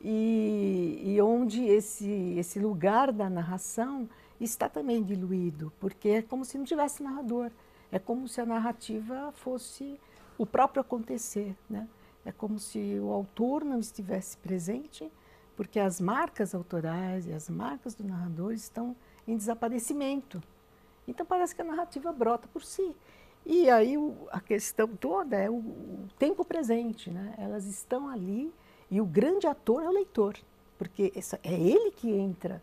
E, 0.00 1.00
e 1.04 1.20
onde 1.22 1.64
esse, 1.64 2.10
esse 2.36 2.58
lugar 2.58 3.12
da 3.12 3.30
narração 3.30 4.08
está 4.40 4.68
também 4.68 5.02
diluído, 5.02 5.72
porque 5.78 6.08
é 6.08 6.22
como 6.22 6.44
se 6.44 6.58
não 6.58 6.64
tivesse 6.64 7.02
narrador, 7.02 7.52
é 7.92 7.98
como 7.98 8.26
se 8.26 8.40
a 8.40 8.46
narrativa 8.46 9.30
fosse 9.32 10.00
o 10.38 10.46
próprio 10.46 10.80
acontecer, 10.80 11.54
né? 11.68 11.86
É 12.24 12.32
como 12.32 12.58
se 12.58 12.98
o 12.98 13.10
autor 13.10 13.64
não 13.64 13.78
estivesse 13.78 14.36
presente, 14.38 15.12
porque 15.54 15.78
as 15.78 16.00
marcas 16.00 16.54
autorais 16.54 17.26
e 17.26 17.32
as 17.32 17.50
marcas 17.50 17.94
do 17.94 18.04
narrador 18.04 18.52
estão 18.52 18.96
em 19.28 19.36
desaparecimento. 19.36 20.42
Então 21.06 21.26
parece 21.26 21.54
que 21.54 21.60
a 21.60 21.64
narrativa 21.64 22.10
brota 22.12 22.48
por 22.48 22.64
si. 22.64 22.94
E 23.44 23.68
aí 23.68 23.98
o, 23.98 24.16
a 24.30 24.40
questão 24.40 24.88
toda 24.88 25.36
é 25.36 25.50
o, 25.50 25.54
o, 25.54 26.08
tempo 26.18 26.44
presente, 26.44 27.10
né? 27.10 27.34
Elas 27.36 27.66
estão 27.66 28.08
ali 28.08 28.54
e 28.90 29.00
o 29.00 29.04
grande 29.04 29.46
ator 29.46 29.82
é 29.82 29.88
o 29.88 29.92
leitor, 29.92 30.36
porque 30.78 31.12
essa, 31.14 31.38
é 31.42 31.52
ele 31.52 31.90
que 31.90 32.08
entra 32.10 32.62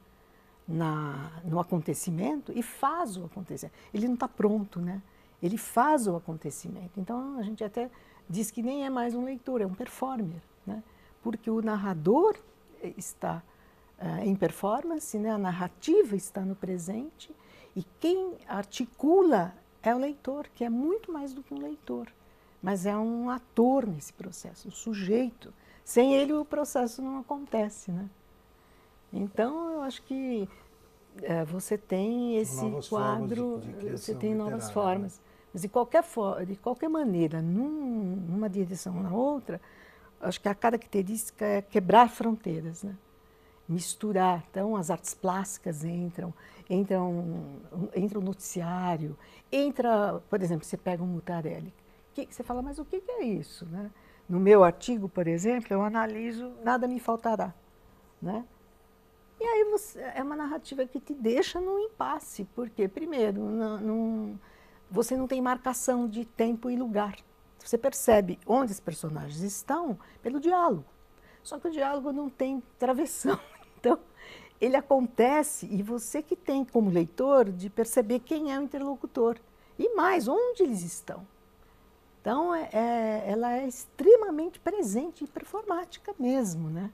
na, 0.67 1.41
no 1.43 1.59
acontecimento 1.59 2.53
e 2.55 2.63
faz 2.63 3.17
o 3.17 3.25
acontecimento. 3.25 3.75
Ele 3.93 4.07
não 4.07 4.13
está 4.13 4.27
pronto, 4.27 4.79
né? 4.79 5.01
Ele 5.41 5.57
faz 5.57 6.07
o 6.07 6.15
acontecimento. 6.15 6.99
Então 6.99 7.37
a 7.37 7.43
gente 7.43 7.63
até 7.63 7.89
diz 8.29 8.51
que 8.51 8.61
nem 8.61 8.85
é 8.85 8.89
mais 8.89 9.15
um 9.15 9.23
leitor, 9.23 9.61
é 9.61 9.65
um 9.65 9.73
performer, 9.73 10.41
né? 10.65 10.83
Porque 11.21 11.49
o 11.49 11.61
narrador 11.61 12.37
está 12.97 13.41
uh, 13.99 14.23
em 14.23 14.35
performance, 14.35 15.17
né? 15.17 15.31
A 15.31 15.37
narrativa 15.37 16.15
está 16.15 16.41
no 16.41 16.55
presente 16.55 17.35
e 17.75 17.83
quem 17.99 18.37
articula 18.47 19.53
é 19.81 19.95
o 19.95 19.97
leitor, 19.97 20.47
que 20.53 20.63
é 20.63 20.69
muito 20.69 21.11
mais 21.11 21.33
do 21.33 21.41
que 21.41 21.53
um 21.53 21.61
leitor, 21.61 22.07
mas 22.61 22.85
é 22.85 22.95
um 22.95 23.29
ator 23.29 23.87
nesse 23.87 24.13
processo, 24.13 24.67
o 24.67 24.71
sujeito. 24.71 25.53
Sem 25.83 26.13
ele 26.13 26.33
o 26.33 26.45
processo 26.45 27.01
não 27.01 27.19
acontece, 27.19 27.91
né? 27.91 28.09
Então 29.11 29.71
eu 29.71 29.81
acho 29.81 30.03
que 30.03 30.47
é, 31.23 31.43
você 31.45 31.77
tem 31.77 32.37
esse 32.37 32.63
novas 32.63 32.87
quadro, 32.87 33.59
de, 33.61 33.73
de 33.73 33.91
você 33.91 34.13
tem 34.13 34.35
novas 34.35 34.67
né? 34.67 35.19
Mas 35.53 35.61
de 35.61 35.69
qualquer, 35.69 36.03
de 36.45 36.55
qualquer 36.55 36.89
maneira, 36.89 37.41
num, 37.41 38.15
numa 38.29 38.49
direção 38.49 38.97
ou 38.97 39.03
na 39.03 39.11
outra, 39.11 39.59
acho 40.21 40.39
que 40.39 40.49
a 40.49 40.55
característica 40.55 41.45
é 41.45 41.61
quebrar 41.61 42.09
fronteiras, 42.09 42.83
né? 42.83 42.95
misturar. 43.67 44.43
Então, 44.49 44.75
as 44.75 44.89
artes 44.89 45.13
plásticas 45.13 45.83
entram, 45.83 46.33
entram, 46.67 47.59
entra 47.95 48.17
o 48.17 48.21
noticiário, 48.21 49.15
entra, 49.51 50.21
por 50.29 50.41
exemplo, 50.41 50.65
você 50.65 50.75
pega 50.75 51.03
um 51.03 51.07
Mutarelli, 51.07 51.71
que, 52.13 52.27
você 52.33 52.43
fala, 52.43 52.61
mas 52.61 52.79
o 52.79 52.85
que, 52.85 52.99
que 52.99 53.11
é 53.11 53.23
isso? 53.23 53.65
Né? 53.67 53.91
No 54.27 54.39
meu 54.39 54.63
artigo, 54.63 55.07
por 55.07 55.27
exemplo, 55.27 55.67
eu 55.71 55.81
analiso 55.81 56.51
Nada 56.63 56.87
Me 56.87 56.99
Faltará. 56.99 57.53
Né? 58.21 58.43
E 59.39 59.43
aí 59.43 59.63
você, 59.71 59.99
é 60.15 60.21
uma 60.21 60.35
narrativa 60.35 60.85
que 60.85 60.99
te 60.99 61.13
deixa 61.13 61.61
num 61.61 61.79
impasse, 61.79 62.43
porque, 62.55 62.87
primeiro, 62.87 63.39
não, 63.39 64.39
você 64.89 65.15
não 65.15 65.27
tem 65.27 65.41
marcação 65.41 66.07
de 66.07 66.25
tempo 66.25 66.69
e 66.69 66.75
lugar. 66.75 67.15
Você 67.59 67.77
percebe 67.77 68.39
onde 68.45 68.71
os 68.71 68.79
personagens 68.79 69.41
estão 69.41 69.97
pelo 70.21 70.39
diálogo. 70.39 70.85
Só 71.43 71.59
que 71.59 71.67
o 71.67 71.71
diálogo 71.71 72.11
não 72.11 72.29
tem 72.29 72.61
travessão. 72.77 73.39
Então, 73.79 73.97
ele 74.59 74.75
acontece 74.75 75.65
e 75.71 75.81
você 75.81 76.21
que 76.21 76.35
tem 76.35 76.65
como 76.65 76.89
leitor 76.89 77.49
de 77.49 77.69
perceber 77.69 78.19
quem 78.19 78.53
é 78.53 78.59
o 78.59 78.63
interlocutor 78.63 79.37
e 79.77 79.95
mais 79.95 80.27
onde 80.27 80.63
eles 80.63 80.83
estão. 80.83 81.25
Então, 82.19 82.53
é, 82.53 82.69
é, 82.73 83.23
ela 83.25 83.53
é 83.53 83.65
extremamente 83.65 84.59
presente 84.59 85.23
e 85.23 85.27
performática 85.27 86.13
mesmo, 86.19 86.69
né? 86.69 86.91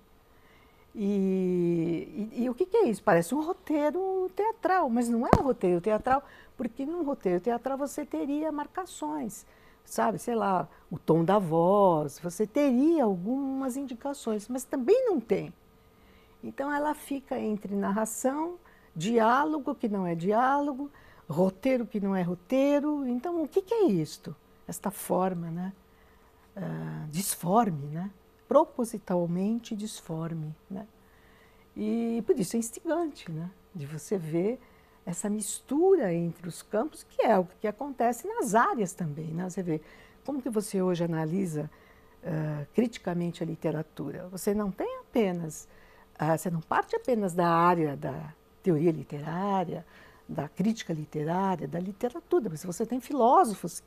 E, 0.94 2.30
e, 2.34 2.44
e, 2.44 2.50
o 2.50 2.54
que, 2.54 2.66
que, 2.66 2.78
é 2.78 2.88
isso? 2.88 3.04
Parece 3.04 3.36
um 3.36 3.42
roteiro 3.42 4.32
teatral, 4.34 4.90
mas 4.90 5.10
não 5.10 5.28
é 5.28 5.30
um 5.38 5.44
roteiro 5.44 5.82
teatral, 5.82 6.24
porque 6.58 6.86
num 6.86 7.04
roteiro 7.04 7.40
teatral 7.40 7.78
você 7.78 8.06
teria 8.06 8.52
marcações, 8.52 9.46
sabe? 9.84 10.18
Sei 10.18 10.36
lá, 10.36 10.68
o 10.90 10.98
tom 10.98 11.24
da 11.24 11.40
voz, 11.40 12.20
você 12.20 12.48
teria 12.48 13.04
algumas 13.04 13.78
indicações, 13.78 14.48
mas 14.48 14.64
também 14.64 15.06
não 15.06 15.20
tem. 15.20 15.54
Então 16.44 16.72
ela 16.72 16.94
fica 16.94 17.40
entre 17.40 17.76
narração, 17.76 18.58
diálogo 18.96 19.76
que 19.76 19.90
não 19.90 20.06
é 20.06 20.14
diálogo, 20.16 20.92
roteiro 21.28 21.86
que 21.86 22.00
não 22.00 22.16
é 22.16 22.22
roteiro. 22.22 23.06
Então 23.08 23.44
o 23.44 23.48
que, 23.48 23.62
que 23.62 23.74
é 23.74 23.86
isto? 23.88 24.36
Esta 24.68 24.92
forma, 24.92 25.50
né? 25.50 25.74
Uh, 26.56 27.10
disforme, 27.10 27.88
né? 27.88 28.12
Propositalmente 28.48 29.76
disforme, 29.76 30.56
né? 30.70 30.88
E 31.76 32.24
por 32.26 32.40
isso 32.40 32.56
é 32.56 32.60
instigante, 32.60 33.30
né? 33.32 33.50
De 33.74 33.86
você 33.86 34.18
ver 34.18 34.60
essa 35.06 35.30
mistura 35.30 36.14
entre 36.14 36.48
os 36.48 36.62
campos, 36.62 37.04
que 37.04 37.22
é 37.22 37.38
o 37.38 37.46
que 37.62 37.68
acontece 37.68 38.28
nas 38.28 38.56
áreas 38.56 38.94
também, 38.94 39.28
né? 39.28 39.50
Você 39.50 39.62
vê 39.62 39.82
como 40.26 40.42
que 40.42 40.50
você 40.50 40.82
hoje 40.82 41.04
analisa 41.04 41.70
uh, 42.24 42.66
criticamente 42.74 43.44
a 43.44 43.46
literatura. 43.46 44.28
Você 44.30 44.54
não 44.54 44.72
tem 44.72 45.00
apenas 45.00 45.68
ah, 46.18 46.38
você 46.38 46.50
não 46.50 46.62
parte 46.62 46.96
apenas 46.96 47.34
da 47.34 47.48
área 47.48 47.98
da 47.98 48.34
teoria 48.64 48.92
literária, 48.92 49.86
da 50.28 50.48
crítica 50.48 50.94
literária, 50.94 51.68
da 51.68 51.80
literatura, 51.80 52.50
mas 52.50 52.64
você 52.64 52.86
tem 52.86 53.00
filósofos 53.00 53.84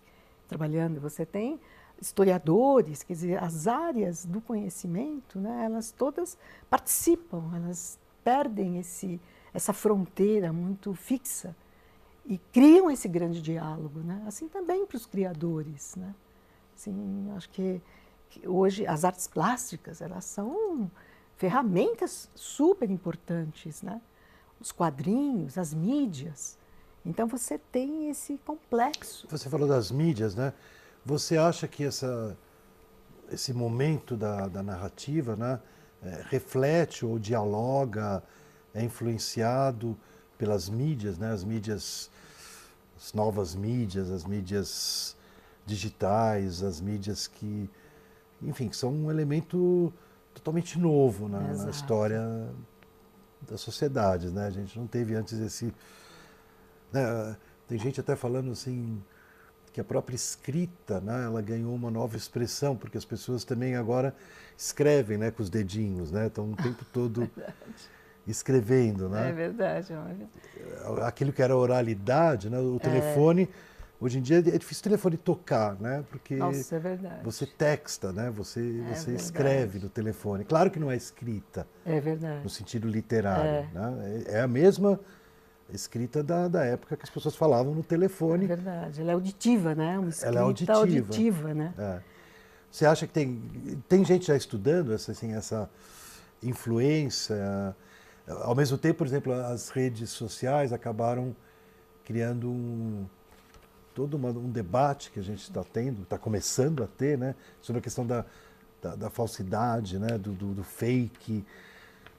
trabalhando, 0.46 1.00
você 1.00 1.24
tem 1.24 1.58
historiadores, 2.00 3.02
quer 3.02 3.14
dizer, 3.14 3.42
as 3.42 3.66
áreas 3.66 4.24
do 4.24 4.40
conhecimento, 4.40 5.38
né, 5.40 5.64
elas 5.64 5.90
todas 5.90 6.38
participam, 6.70 7.50
elas 7.56 7.98
perdem 8.22 8.78
esse, 8.78 9.20
essa 9.52 9.72
fronteira 9.72 10.52
muito 10.52 10.94
fixa 10.94 11.54
e 12.24 12.38
criam 12.52 12.90
esse 12.90 13.08
grande 13.08 13.40
diálogo, 13.40 14.00
né? 14.00 14.22
Assim 14.26 14.48
também 14.48 14.86
para 14.86 14.96
os 14.96 15.06
criadores, 15.06 15.96
né? 15.96 16.14
Assim, 16.76 17.32
acho 17.36 17.48
que, 17.50 17.80
que 18.28 18.46
hoje 18.46 18.86
as 18.86 19.04
artes 19.04 19.26
plásticas 19.26 20.00
elas 20.00 20.24
são 20.24 20.90
ferramentas 21.36 22.28
super 22.34 22.90
importantes, 22.90 23.82
né? 23.82 24.00
Os 24.60 24.70
quadrinhos, 24.72 25.56
as 25.56 25.72
mídias. 25.72 26.58
Então 27.04 27.26
você 27.26 27.58
tem 27.58 28.10
esse 28.10 28.38
complexo. 28.44 29.26
Você 29.30 29.48
falou 29.48 29.66
das 29.66 29.90
mídias, 29.90 30.34
né? 30.34 30.52
Você 31.04 31.38
acha 31.38 31.66
que 31.66 31.84
essa, 31.84 32.36
esse 33.30 33.52
momento 33.54 34.16
da, 34.16 34.48
da 34.48 34.62
narrativa, 34.62 35.34
né, 35.36 35.60
é, 36.02 36.22
reflete 36.28 37.06
ou 37.06 37.18
dialoga, 37.18 38.22
é 38.74 38.82
influenciado 38.82 39.96
pelas 40.36 40.68
mídias, 40.68 41.18
né? 41.18 41.32
As 41.32 41.44
mídias 41.44 42.10
as 42.98 43.12
novas 43.12 43.54
mídias, 43.54 44.10
as 44.10 44.24
mídias 44.24 45.16
digitais, 45.64 46.62
as 46.64 46.80
mídias 46.80 47.28
que, 47.28 47.70
enfim, 48.42 48.68
que 48.68 48.76
são 48.76 48.92
um 48.92 49.10
elemento 49.10 49.92
totalmente 50.34 50.78
novo 50.78 51.28
na, 51.28 51.40
na 51.40 51.70
história 51.70 52.20
das 53.48 53.60
sociedades, 53.60 54.32
né? 54.32 54.46
A 54.46 54.50
gente 54.50 54.76
não 54.78 54.86
teve 54.86 55.14
antes 55.14 55.38
esse, 55.38 55.72
né? 56.92 57.36
tem 57.68 57.78
gente 57.78 58.00
até 58.00 58.16
falando 58.16 58.50
assim 58.50 59.00
que 59.72 59.80
a 59.80 59.84
própria 59.84 60.16
escrita, 60.16 61.00
né, 61.00 61.26
ela 61.26 61.42
ganhou 61.42 61.74
uma 61.74 61.90
nova 61.90 62.16
expressão 62.16 62.74
porque 62.74 62.96
as 62.98 63.04
pessoas 63.04 63.44
também 63.44 63.76
agora 63.76 64.16
escrevem, 64.56 65.18
né, 65.18 65.30
com 65.30 65.42
os 65.42 65.50
dedinhos, 65.50 66.10
né? 66.10 66.26
Estão 66.26 66.50
o 66.50 66.56
tempo 66.56 66.84
todo 66.92 67.30
escrevendo, 68.30 69.08
né? 69.08 69.30
É 69.30 69.32
verdade. 69.32 69.92
Aquilo 71.02 71.32
que 71.32 71.42
era 71.42 71.56
oralidade, 71.56 72.48
né? 72.48 72.58
O 72.58 72.76
é. 72.76 72.78
telefone 72.78 73.48
Hoje 74.00 74.18
em 74.18 74.22
dia 74.22 74.38
é 74.38 74.58
difícil 74.58 74.80
o 74.80 74.84
telefone 74.84 75.16
tocar, 75.16 75.74
né? 75.80 76.04
Porque 76.08 76.36
Nossa, 76.36 76.76
é 76.76 76.78
verdade. 76.78 77.24
você 77.24 77.44
texta, 77.44 78.12
né? 78.12 78.30
Você, 78.30 78.84
é 78.88 78.94
você 78.94 79.12
escreve 79.12 79.80
no 79.80 79.88
telefone. 79.88 80.44
Claro 80.44 80.70
que 80.70 80.78
não 80.78 80.88
é 80.88 80.94
escrita. 80.94 81.66
É 81.84 81.98
verdade. 81.98 82.44
No 82.44 82.48
sentido 82.48 82.86
literário. 82.86 83.44
É, 83.44 83.68
né? 83.74 84.24
é 84.28 84.40
a 84.40 84.46
mesma 84.46 85.00
escrita 85.72 86.22
da, 86.22 86.46
da 86.46 86.64
época 86.64 86.96
que 86.96 87.02
as 87.02 87.10
pessoas 87.10 87.34
falavam 87.34 87.74
no 87.74 87.82
telefone. 87.82 88.44
É 88.44 88.48
verdade. 88.48 89.00
Ela 89.00 89.10
é 89.10 89.14
auditiva, 89.14 89.74
né? 89.74 89.98
Uma 89.98 90.10
escrita 90.10 90.28
Ela 90.28 90.38
é 90.38 90.42
auditiva. 90.42 90.78
auditiva 90.78 91.54
né? 91.54 91.74
É. 91.76 92.00
Você 92.70 92.86
acha 92.86 93.04
que 93.04 93.12
tem, 93.12 93.42
tem 93.88 94.04
gente 94.04 94.28
já 94.28 94.36
estudando 94.36 94.92
essa, 94.92 95.10
assim, 95.10 95.34
essa 95.34 95.68
influência? 96.40 97.74
Ao 98.28 98.54
mesmo 98.54 98.76
tempo, 98.76 98.98
por 98.98 99.06
exemplo, 99.06 99.32
as 99.32 99.70
redes 99.70 100.10
sociais 100.10 100.72
acabaram 100.72 101.34
criando 102.04 102.50
um 102.50 103.06
todo 103.94 104.14
uma, 104.14 104.30
um 104.30 104.50
debate 104.50 105.10
que 105.10 105.18
a 105.18 105.22
gente 105.22 105.42
está 105.42 105.64
tendo, 105.64 106.02
está 106.02 106.16
começando 106.16 106.84
a 106.84 106.86
ter, 106.86 107.18
né, 107.18 107.34
sobre 107.60 107.80
a 107.80 107.82
questão 107.82 108.06
da, 108.06 108.24
da, 108.80 108.94
da 108.94 109.10
falsidade, 109.10 109.98
né, 109.98 110.16
do, 110.16 110.32
do, 110.32 110.54
do 110.54 110.62
fake, 110.62 111.44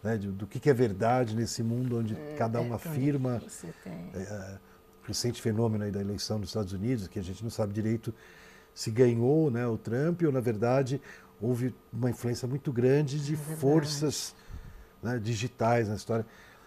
né, 0.04 0.18
do, 0.18 0.32
do 0.34 0.46
que, 0.46 0.60
que, 0.60 0.70
é 0.70 0.74
verdade 0.74 1.36
nesse 1.36 1.64
mundo 1.64 2.00
onde 2.00 2.16
é, 2.16 2.36
cada 2.38 2.60
um 2.60 2.74
é, 2.74 2.76
afirma. 2.76 3.42
É, 3.86 4.20
é, 4.20 4.58
recente 5.04 5.42
fenômeno 5.42 5.84
aí 5.84 5.92
da 5.92 6.02
eleição 6.02 6.40
dos 6.40 6.50
Estados 6.50 6.72
Unidos, 6.72 7.08
que 7.08 7.18
a 7.18 7.24
gente 7.24 7.42
não 7.44 7.50
sabe 7.50 7.74
direito 7.74 8.14
se 8.74 8.92
ganhou 8.92 9.50
né, 9.50 9.66
o 9.66 9.78
Trump 9.78 10.22
ou, 10.24 10.32
na 10.32 10.40
verdade, 10.40 11.02
houve 11.42 11.74
uma 11.92 12.10
influência 12.10 12.48
muito 12.48 12.72
grande 12.72 13.20
de 13.20 13.34
é 13.34 13.38
forças 13.38 14.36
né, 15.02 15.20
digitais 15.20 15.88
na 15.88 15.96
história. 15.96 16.26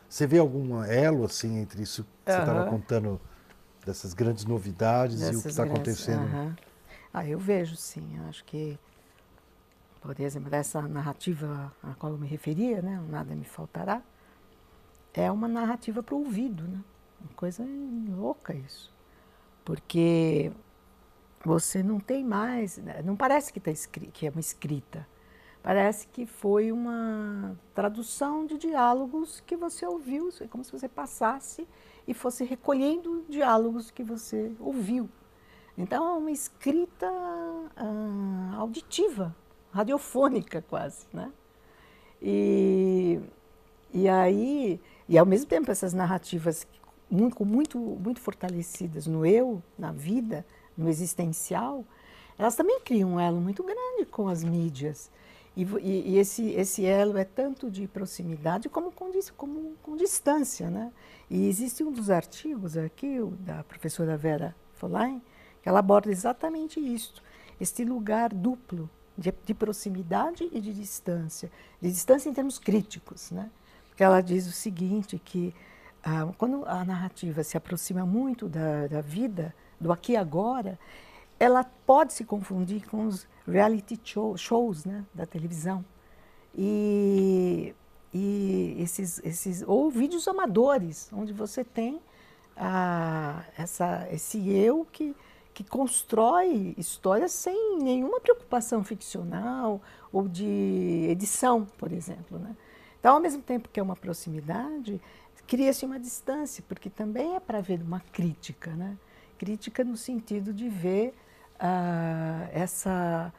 Você 0.08 0.26
vê 0.26 0.38
algum 0.38 0.82
elo 0.84 1.24
assim 1.24 1.58
entre 1.58 1.82
isso 1.82 2.04
que 2.04 2.32
você 2.32 2.38
estava 2.38 2.68
contando 2.68 3.20
dessas 3.84 4.14
grandes 4.14 4.44
novidades 4.44 5.20
dessas 5.20 5.34
e 5.34 5.38
o 5.38 5.42
que 5.42 5.48
está 5.48 5.64
acontecendo. 5.64 6.24
Uhum. 6.24 6.54
Ah, 7.12 7.26
eu 7.26 7.38
vejo 7.38 7.76
sim. 7.76 8.16
Eu 8.18 8.28
acho 8.28 8.44
que, 8.44 8.78
por 10.00 10.18
exemplo, 10.20 10.50
dessa 10.50 10.82
narrativa 10.82 11.72
a 11.82 11.94
qual 11.94 12.12
eu 12.12 12.18
me 12.18 12.26
referia, 12.26 12.80
né, 12.80 13.02
Nada 13.08 13.34
Me 13.34 13.44
Faltará, 13.44 14.02
é 15.14 15.30
uma 15.30 15.48
narrativa 15.48 16.02
para 16.02 16.14
o 16.14 16.18
ouvido, 16.18 16.66
né? 16.66 16.80
Uma 17.20 17.34
coisa 17.34 17.64
louca 18.08 18.54
isso. 18.54 18.92
Porque 19.64 20.50
você 21.44 21.82
não 21.82 22.00
tem 22.00 22.24
mais, 22.24 22.78
né, 22.78 23.02
não 23.02 23.16
parece 23.16 23.52
que, 23.52 23.60
tá 23.60 23.70
escrito, 23.70 24.12
que 24.12 24.26
é 24.26 24.30
uma 24.30 24.40
escrita. 24.40 25.06
Parece 25.62 26.08
que 26.08 26.26
foi 26.26 26.72
uma 26.72 27.56
tradução 27.74 28.44
de 28.44 28.58
diálogos 28.58 29.40
que 29.46 29.56
você 29.56 29.86
ouviu, 29.86 30.28
é 30.40 30.48
como 30.48 30.64
se 30.64 30.72
você 30.72 30.88
passasse 30.88 31.68
e 32.06 32.12
fosse 32.12 32.44
recolhendo 32.44 33.24
diálogos 33.28 33.90
que 33.90 34.02
você 34.02 34.52
ouviu. 34.58 35.08
Então, 35.78 36.04
é 36.04 36.18
uma 36.18 36.30
escrita 36.32 37.08
ah, 37.76 38.56
auditiva, 38.56 39.34
radiofônica 39.70 40.62
quase, 40.68 41.06
né? 41.12 41.32
E, 42.20 43.20
e 43.92 44.08
aí, 44.08 44.80
e 45.08 45.16
ao 45.16 45.26
mesmo 45.26 45.46
tempo 45.46 45.70
essas 45.70 45.92
narrativas 45.92 46.66
muito, 47.10 47.44
muito, 47.44 47.78
muito 47.78 48.20
fortalecidas 48.20 49.06
no 49.06 49.24
eu, 49.24 49.62
na 49.78 49.92
vida, 49.92 50.44
no 50.76 50.88
existencial, 50.88 51.84
elas 52.38 52.56
também 52.56 52.80
criam 52.80 53.14
um 53.14 53.20
elo 53.20 53.40
muito 53.40 53.62
grande 53.62 54.06
com 54.10 54.28
as 54.28 54.42
mídias. 54.42 55.10
E, 55.54 55.64
e, 55.64 56.18
esse, 56.18 56.50
esse 56.50 56.86
elo 56.86 57.18
é 57.18 57.24
tanto 57.24 57.70
de 57.70 57.86
proximidade 57.86 58.68
como 58.68 58.90
com, 58.90 59.10
como 59.36 59.74
com 59.82 59.96
distância. 59.96 60.70
Né? 60.70 60.90
E 61.28 61.46
existe 61.46 61.84
um 61.84 61.92
dos 61.92 62.10
artigos 62.10 62.76
aqui, 62.76 63.18
da 63.40 63.62
professora 63.62 64.16
Vera 64.16 64.56
Folain, 64.74 65.20
que 65.62 65.68
ela 65.68 65.80
aborda 65.80 66.10
exatamente 66.10 66.80
isso, 66.80 67.22
este 67.60 67.84
lugar 67.84 68.32
duplo 68.32 68.88
de, 69.16 69.32
de, 69.44 69.54
proximidade 69.54 70.48
e 70.50 70.60
de 70.60 70.72
distância. 70.72 71.50
De 71.80 71.90
distância 71.90 72.30
em 72.30 72.32
termos 72.32 72.58
críticos. 72.58 73.30
Né? 73.30 73.50
Porque 73.88 74.02
ela 74.02 74.22
diz 74.22 74.46
o 74.46 74.52
seguinte, 74.52 75.20
que 75.22 75.54
ah, 76.02 76.32
quando 76.38 76.64
a 76.66 76.84
narrativa 76.84 77.44
se 77.44 77.56
aproxima 77.56 78.06
muito 78.06 78.48
da, 78.48 78.86
da 78.86 79.00
vida, 79.02 79.54
do 79.78 79.92
aqui 79.92 80.12
e 80.12 80.16
agora, 80.16 80.78
ela 81.42 81.64
pode 81.64 82.12
se 82.12 82.24
confundir 82.24 82.88
com 82.88 83.04
os 83.04 83.26
reality 83.48 84.00
show, 84.04 84.36
shows 84.36 84.84
né, 84.84 85.04
da 85.12 85.26
televisão. 85.26 85.84
E, 86.56 87.74
e 88.14 88.76
esses, 88.78 89.20
esses, 89.24 89.64
ou 89.66 89.90
vídeos 89.90 90.28
amadores, 90.28 91.10
onde 91.12 91.32
você 91.32 91.64
tem 91.64 92.00
a, 92.56 93.42
essa, 93.58 94.06
esse 94.12 94.50
eu 94.50 94.86
que, 94.92 95.16
que 95.52 95.64
constrói 95.64 96.76
histórias 96.78 97.32
sem 97.32 97.76
nenhuma 97.78 98.20
preocupação 98.20 98.84
ficcional 98.84 99.82
ou 100.12 100.28
de 100.28 101.08
edição, 101.10 101.66
por 101.76 101.90
exemplo. 101.90 102.38
Né? 102.38 102.54
Então, 103.00 103.14
ao 103.14 103.20
mesmo 103.20 103.42
tempo 103.42 103.68
que 103.68 103.80
é 103.80 103.82
uma 103.82 103.96
proximidade, 103.96 105.00
cria-se 105.48 105.84
uma 105.84 105.98
distância, 105.98 106.62
porque 106.68 106.88
também 106.88 107.34
é 107.34 107.40
para 107.40 107.60
ver 107.60 107.82
uma 107.82 107.98
crítica, 107.98 108.70
né? 108.70 108.96
crítica 109.36 109.82
no 109.82 109.96
sentido 109.96 110.52
de 110.52 110.68
ver 110.68 111.12
essa, 112.52 113.32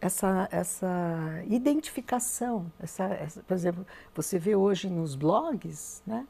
essa, 0.00 0.48
essa 0.50 1.42
identificação. 1.46 2.70
Essa, 2.80 3.04
essa, 3.04 3.42
por 3.42 3.54
exemplo, 3.54 3.86
você 4.14 4.38
vê 4.38 4.56
hoje 4.56 4.90
nos 4.90 5.14
blogs 5.14 6.02
né, 6.04 6.26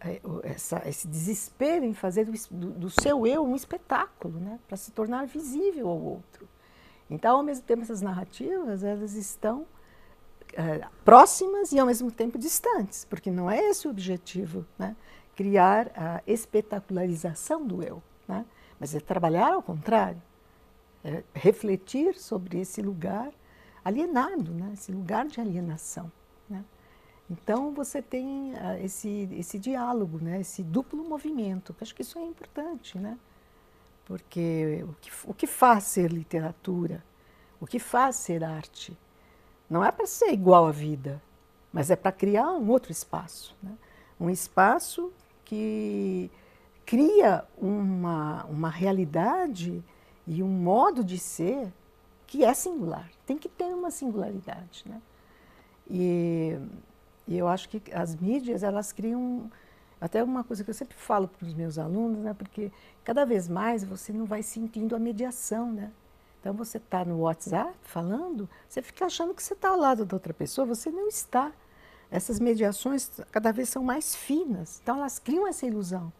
é, 0.00 0.20
essa, 0.42 0.82
esse 0.88 1.06
desespero 1.06 1.84
em 1.84 1.92
fazer 1.92 2.26
do, 2.50 2.70
do 2.70 2.90
seu 2.90 3.26
eu 3.26 3.44
um 3.44 3.54
espetáculo, 3.54 4.40
né, 4.40 4.58
para 4.66 4.76
se 4.76 4.90
tornar 4.90 5.26
visível 5.26 5.88
ao 5.88 6.00
outro. 6.00 6.48
Então, 7.10 7.36
ao 7.36 7.42
mesmo 7.42 7.64
tempo, 7.64 7.82
essas 7.82 8.00
narrativas 8.00 8.82
elas 8.82 9.12
estão 9.12 9.66
é, 10.54 10.86
próximas 11.04 11.72
e 11.72 11.78
ao 11.78 11.86
mesmo 11.86 12.10
tempo 12.10 12.38
distantes, 12.38 13.04
porque 13.04 13.30
não 13.30 13.50
é 13.50 13.58
esse 13.58 13.86
o 13.86 13.90
objetivo, 13.90 14.64
né? 14.78 14.96
criar 15.36 15.90
a 15.96 16.22
espetacularização 16.26 17.66
do 17.66 17.82
eu, 17.82 18.02
né? 18.26 18.46
mas 18.78 18.94
é 18.94 19.00
trabalhar 19.00 19.52
ao 19.52 19.62
contrário 19.62 20.22
é, 21.04 21.22
refletir 21.34 22.14
sobre 22.14 22.60
esse 22.60 22.80
lugar 22.80 23.30
alienado, 23.84 24.52
né? 24.52 24.70
esse 24.72 24.90
lugar 24.90 25.26
de 25.26 25.38
alienação. 25.38 26.10
Né? 26.48 26.64
Então 27.30 27.74
você 27.74 28.00
tem 28.00 28.54
uh, 28.54 28.82
esse, 28.82 29.28
esse 29.32 29.58
diálogo, 29.58 30.18
né? 30.18 30.40
esse 30.40 30.62
duplo 30.62 31.04
movimento, 31.04 31.74
que 31.74 31.84
acho 31.84 31.94
que 31.94 32.00
isso 32.00 32.18
é 32.18 32.24
importante, 32.24 32.98
né? 32.98 33.18
porque 34.06 34.84
o 34.88 34.94
que, 34.94 35.10
o 35.24 35.34
que 35.34 35.46
faz 35.46 35.84
ser 35.84 36.10
literatura, 36.10 37.04
o 37.60 37.66
que 37.66 37.78
faz 37.78 38.16
ser 38.16 38.42
arte, 38.42 38.96
não 39.68 39.84
é 39.84 39.92
para 39.92 40.06
ser 40.06 40.32
igual 40.32 40.66
à 40.66 40.70
vida, 40.70 41.22
mas 41.72 41.90
é 41.90 41.96
para 41.96 42.12
criar 42.12 42.50
um 42.52 42.70
outro 42.70 42.92
espaço. 42.92 43.54
Né? 43.62 43.72
Um 44.18 44.30
espaço 44.30 45.12
que 45.44 46.30
cria 46.86 47.44
uma, 47.58 48.44
uma 48.44 48.70
realidade 48.70 49.82
e 50.26 50.42
um 50.42 50.48
modo 50.48 51.04
de 51.04 51.18
ser 51.18 51.72
que 52.26 52.44
é 52.44 52.54
singular. 52.54 53.08
Tem 53.26 53.36
que 53.36 53.48
ter 53.48 53.66
uma 53.74 53.90
singularidade, 53.90 54.84
né? 54.86 55.00
E, 55.88 56.58
e 57.28 57.36
eu 57.36 57.46
acho 57.46 57.68
que 57.68 57.82
as 57.92 58.16
mídias 58.16 58.62
elas 58.62 58.92
criam 58.92 59.50
até 60.00 60.22
uma 60.22 60.44
coisa 60.44 60.64
que 60.64 60.70
eu 60.70 60.74
sempre 60.74 60.96
falo 60.96 61.28
para 61.28 61.46
os 61.46 61.54
meus 61.54 61.78
alunos, 61.78 62.18
né? 62.22 62.34
Porque 62.34 62.72
cada 63.02 63.24
vez 63.24 63.48
mais 63.48 63.84
você 63.84 64.12
não 64.12 64.24
vai 64.24 64.42
sentindo 64.42 64.96
a 64.96 64.98
mediação, 64.98 65.72
né? 65.72 65.92
Então 66.40 66.52
você 66.52 66.76
está 66.76 67.04
no 67.04 67.20
WhatsApp 67.20 67.74
falando, 67.82 68.48
você 68.68 68.82
fica 68.82 69.06
achando 69.06 69.32
que 69.32 69.42
você 69.42 69.54
está 69.54 69.70
ao 69.70 69.78
lado 69.78 70.04
da 70.04 70.14
outra 70.14 70.34
pessoa, 70.34 70.66
você 70.66 70.90
não 70.90 71.08
está. 71.08 71.52
Essas 72.10 72.38
mediações 72.38 73.10
cada 73.32 73.50
vez 73.50 73.70
são 73.70 73.82
mais 73.82 74.14
finas, 74.14 74.78
então 74.82 74.98
elas 74.98 75.18
criam 75.18 75.48
essa 75.48 75.66
ilusão, 75.66 76.12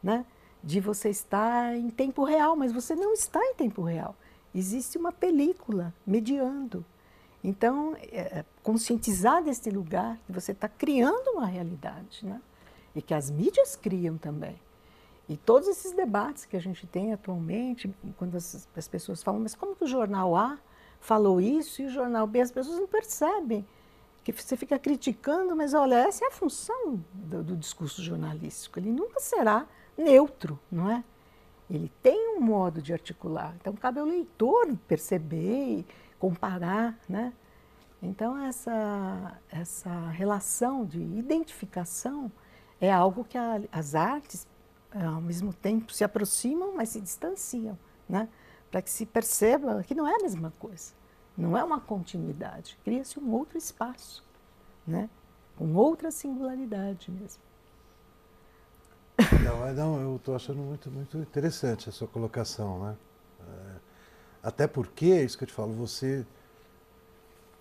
né? 0.00 0.24
De 0.62 0.80
você 0.80 1.10
estar 1.10 1.76
em 1.76 1.90
tempo 1.90 2.24
real, 2.24 2.56
mas 2.56 2.72
você 2.72 2.94
não 2.94 3.12
está 3.12 3.40
em 3.44 3.54
tempo 3.54 3.82
real. 3.82 4.14
Existe 4.54 4.98
uma 4.98 5.12
película 5.12 5.92
mediando. 6.06 6.84
Então, 7.42 7.96
é, 7.96 8.38
é 8.38 8.44
conscientizar 8.62 9.42
desse 9.42 9.70
lugar 9.70 10.18
que 10.26 10.32
você 10.32 10.52
está 10.52 10.68
criando 10.68 11.32
uma 11.32 11.46
realidade, 11.46 12.24
né? 12.24 12.40
E 12.94 13.02
que 13.02 13.14
as 13.14 13.30
mídias 13.30 13.74
criam 13.74 14.16
também. 14.16 14.60
E 15.28 15.36
todos 15.36 15.68
esses 15.68 15.92
debates 15.92 16.44
que 16.44 16.56
a 16.56 16.60
gente 16.60 16.86
tem 16.86 17.12
atualmente, 17.12 17.92
quando 18.16 18.36
as, 18.36 18.68
as 18.76 18.86
pessoas 18.86 19.22
falam, 19.22 19.40
mas 19.40 19.54
como 19.54 19.74
que 19.74 19.84
o 19.84 19.86
jornal 19.86 20.36
A 20.36 20.58
falou 21.00 21.40
isso 21.40 21.82
e 21.82 21.86
o 21.86 21.90
jornal 21.90 22.26
B, 22.26 22.40
as 22.40 22.52
pessoas 22.52 22.78
não 22.78 22.86
percebem 22.86 23.66
que 24.22 24.32
você 24.32 24.56
fica 24.56 24.78
criticando, 24.78 25.56
mas 25.56 25.74
olha, 25.74 25.96
essa 25.96 26.24
é 26.24 26.28
a 26.28 26.30
função 26.30 27.02
do, 27.12 27.42
do, 27.42 27.56
discurso 27.56 28.02
jornalístico. 28.02 28.78
Ele 28.78 28.92
nunca 28.92 29.18
será 29.18 29.66
neutro, 29.96 30.58
não 30.70 30.90
é? 30.90 31.04
Ele 31.70 31.90
tem 32.02 32.36
um 32.36 32.40
modo 32.40 32.82
de 32.82 32.92
articular. 32.92 33.54
Então, 33.60 33.72
cabe 33.74 34.00
ao 34.00 34.06
leitor 34.06 34.76
perceber 34.88 35.86
comparar, 36.18 36.98
né? 37.08 37.32
Então, 38.02 38.36
essa, 38.36 39.40
essa 39.48 40.08
relação 40.10 40.84
de 40.84 41.00
identificação 41.00 42.30
é 42.80 42.92
algo 42.92 43.24
que 43.24 43.38
a, 43.38 43.60
as 43.70 43.94
artes, 43.94 44.46
ao 44.92 45.20
mesmo 45.20 45.54
tempo, 45.54 45.92
se 45.92 46.04
aproximam, 46.04 46.74
mas 46.74 46.90
se 46.90 47.00
distanciam, 47.00 47.78
né? 48.08 48.28
Para 48.70 48.82
que 48.82 48.90
se 48.90 49.06
perceba 49.06 49.82
que 49.82 49.94
não 49.94 50.06
é 50.06 50.16
a 50.16 50.22
mesma 50.22 50.52
coisa. 50.58 50.92
Não 51.36 51.56
é 51.56 51.64
uma 51.64 51.80
continuidade, 51.80 52.78
cria-se 52.84 53.18
um 53.18 53.32
outro 53.32 53.56
espaço, 53.56 54.22
né? 54.86 55.08
com 55.56 55.74
outra 55.74 56.10
singularidade 56.10 57.10
mesmo. 57.10 57.42
Não, 59.42 59.74
não 59.74 60.00
eu 60.00 60.16
estou 60.16 60.36
achando 60.36 60.58
muito, 60.58 60.90
muito 60.90 61.18
interessante 61.18 61.88
a 61.88 61.92
sua 61.92 62.06
colocação. 62.06 62.84
Né? 62.84 62.96
É, 63.40 63.74
até 64.42 64.66
porque, 64.66 65.06
é 65.06 65.22
isso 65.22 65.36
que 65.36 65.44
eu 65.44 65.48
te 65.48 65.52
falo, 65.52 65.72
você 65.72 66.24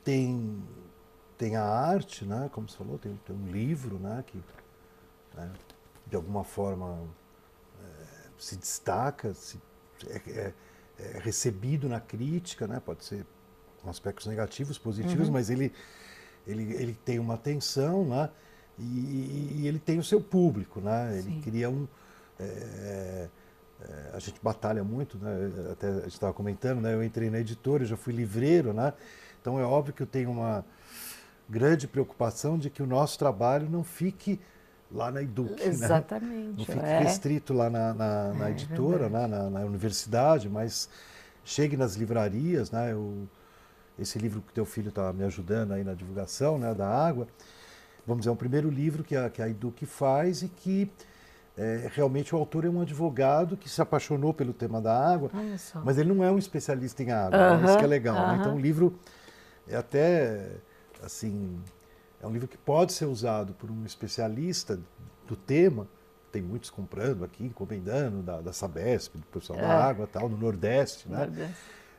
tem, 0.03 0.63
tem 1.37 1.55
a 1.55 1.63
arte, 1.63 2.23
né? 2.23 2.49
como 2.53 2.69
você 2.69 2.77
falou, 2.77 2.99
tem, 2.99 3.19
tem 3.25 3.35
um 3.35 3.47
livro 3.47 3.97
né? 3.97 4.23
que 4.27 4.37
né? 5.35 5.51
de 6.05 6.15
alguma 6.15 6.43
forma 6.43 6.99
é, 7.83 8.27
se 8.37 8.55
destaca, 8.55 9.33
se, 9.33 9.59
é, 10.07 10.29
é, 10.29 10.53
é 10.99 11.19
recebido 11.19 11.89
na 11.89 11.99
crítica, 11.99 12.67
né? 12.67 12.79
pode 12.79 13.03
ser 13.03 13.25
com 13.81 13.89
aspectos 13.89 14.27
negativos, 14.27 14.77
positivos, 14.77 15.27
uhum. 15.27 15.33
mas 15.33 15.49
ele, 15.49 15.73
ele, 16.45 16.73
ele 16.75 16.93
tem 16.93 17.17
uma 17.17 17.33
atenção, 17.33 18.05
né? 18.05 18.29
E, 18.79 19.59
e, 19.61 19.67
ele 19.67 19.79
tem 19.79 19.99
o 19.99 20.03
seu 20.03 20.19
público, 20.19 20.79
né? 20.79 21.17
Ele 21.17 21.23
Sim. 21.23 21.41
cria 21.41 21.69
um... 21.69 21.87
É, 22.39 23.27
é, 23.81 24.11
a 24.13 24.19
gente 24.19 24.39
batalha 24.41 24.83
muito, 24.83 25.17
né? 25.17 25.51
Até 25.71 25.87
a 25.87 25.93
gente 26.01 26.13
estava 26.13 26.33
comentando, 26.33 26.81
né? 26.81 26.93
Eu 26.93 27.03
entrei 27.03 27.29
na 27.29 27.39
editora, 27.39 27.85
já 27.85 27.97
fui 27.97 28.13
livreiro, 28.13 28.73
né? 28.73 28.93
Então 29.41 29.59
é 29.59 29.63
óbvio 29.63 29.93
que 29.93 30.03
eu 30.03 30.07
tenho 30.07 30.31
uma 30.31 30.63
grande 31.49 31.87
preocupação 31.87 32.57
de 32.57 32.69
que 32.69 32.81
o 32.81 32.87
nosso 32.87 33.19
trabalho 33.19 33.69
não 33.69 33.83
fique 33.83 34.39
lá 34.91 35.11
na 35.11 35.21
Educ, 35.21 35.51
né? 35.59 35.65
Exatamente. 35.65 36.35
Né? 36.35 36.53
Não 36.57 36.65
fique 36.65 36.85
é. 36.85 36.99
restrito 36.99 37.53
lá 37.53 37.69
na, 37.69 37.93
na, 37.93 38.33
na 38.33 38.47
é, 38.47 38.51
editora, 38.51 39.09
né? 39.09 39.27
na, 39.27 39.49
na, 39.49 39.59
universidade, 39.61 40.49
mas 40.49 40.89
chegue 41.43 41.75
nas 41.75 41.95
livrarias, 41.95 42.71
né? 42.71 42.91
Eu, 42.91 43.27
esse 43.99 44.17
livro 44.17 44.41
que 44.41 44.53
teu 44.53 44.65
filho 44.65 44.89
está 44.89 45.11
me 45.13 45.23
ajudando 45.23 45.73
aí 45.73 45.83
na 45.83 45.93
divulgação 45.93 46.57
né, 46.57 46.73
da 46.73 46.87
água, 46.87 47.27
vamos 48.05 48.21
dizer, 48.21 48.29
é 48.29 48.33
um 48.33 48.37
primeiro 48.37 48.69
livro 48.69 49.03
que 49.03 49.15
a, 49.15 49.29
que 49.29 49.41
a 49.41 49.49
Eduque 49.49 49.85
faz 49.85 50.41
e 50.41 50.47
que 50.47 50.91
é, 51.57 51.89
realmente 51.93 52.33
o 52.33 52.37
autor 52.37 52.65
é 52.65 52.69
um 52.69 52.81
advogado 52.81 53.57
que 53.57 53.69
se 53.69 53.81
apaixonou 53.81 54.33
pelo 54.33 54.53
tema 54.53 54.81
da 54.81 55.13
água, 55.13 55.29
mas 55.83 55.97
ele 55.97 56.13
não 56.13 56.23
é 56.23 56.31
um 56.31 56.37
especialista 56.37 57.03
em 57.03 57.11
água, 57.11 57.37
uh 57.37 57.61
-huh, 57.61 57.65
isso 57.65 57.77
que 57.77 57.83
é 57.83 57.87
legal. 57.87 58.15
Uh 58.15 58.19
-huh. 58.19 58.27
né? 58.31 58.37
Então 58.39 58.55
o 58.55 58.59
livro 58.59 58.99
é 59.67 59.75
até, 59.75 60.49
assim, 61.03 61.59
é 62.21 62.27
um 62.27 62.31
livro 62.31 62.47
que 62.47 62.57
pode 62.57 62.93
ser 62.93 63.05
usado 63.05 63.53
por 63.53 63.69
um 63.69 63.85
especialista 63.85 64.79
do 65.27 65.35
tema, 65.35 65.87
tem 66.31 66.41
muitos 66.41 66.69
comprando 66.69 67.25
aqui, 67.25 67.43
encomendando, 67.43 68.21
da, 68.21 68.39
da 68.39 68.53
Sabesp, 68.53 69.17
do 69.17 69.25
pessoal 69.27 69.59
é. 69.59 69.61
da 69.61 69.83
água 69.83 70.07
tal, 70.07 70.29
no 70.29 70.37
Nordeste, 70.37 71.09
né? 71.09 71.19
Nordeste. 71.19 71.55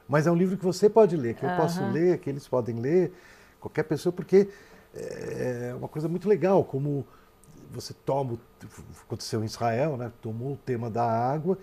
Mas 0.09 0.27
é 0.27 0.31
um 0.31 0.35
livro 0.35 0.57
que 0.57 0.65
você 0.65 0.89
pode 0.89 1.17
ler, 1.17 1.35
que 1.35 1.45
eu 1.45 1.57
posso 1.57 1.83
ler, 1.85 2.19
que 2.19 2.29
eles 2.29 2.49
podem 2.49 2.77
ler, 2.77 3.13
qualquer 3.61 3.85
pessoa, 3.85 4.13
porque 4.13 4.49
é 4.95 5.75
uma 5.77 5.89
coisa 5.89 6.09
muito 6.09 6.29
legal, 6.29 6.65
como 6.65 7.07
você 7.73 7.95
toma, 8.05 8.39
aconteceu 9.03 9.43
em 9.43 9.47
Israel, 9.47 9.97
né? 9.97 10.13
tomou 10.21 10.53
o 10.53 10.57
tema 10.57 10.91
da 10.91 11.05
água 11.05 11.59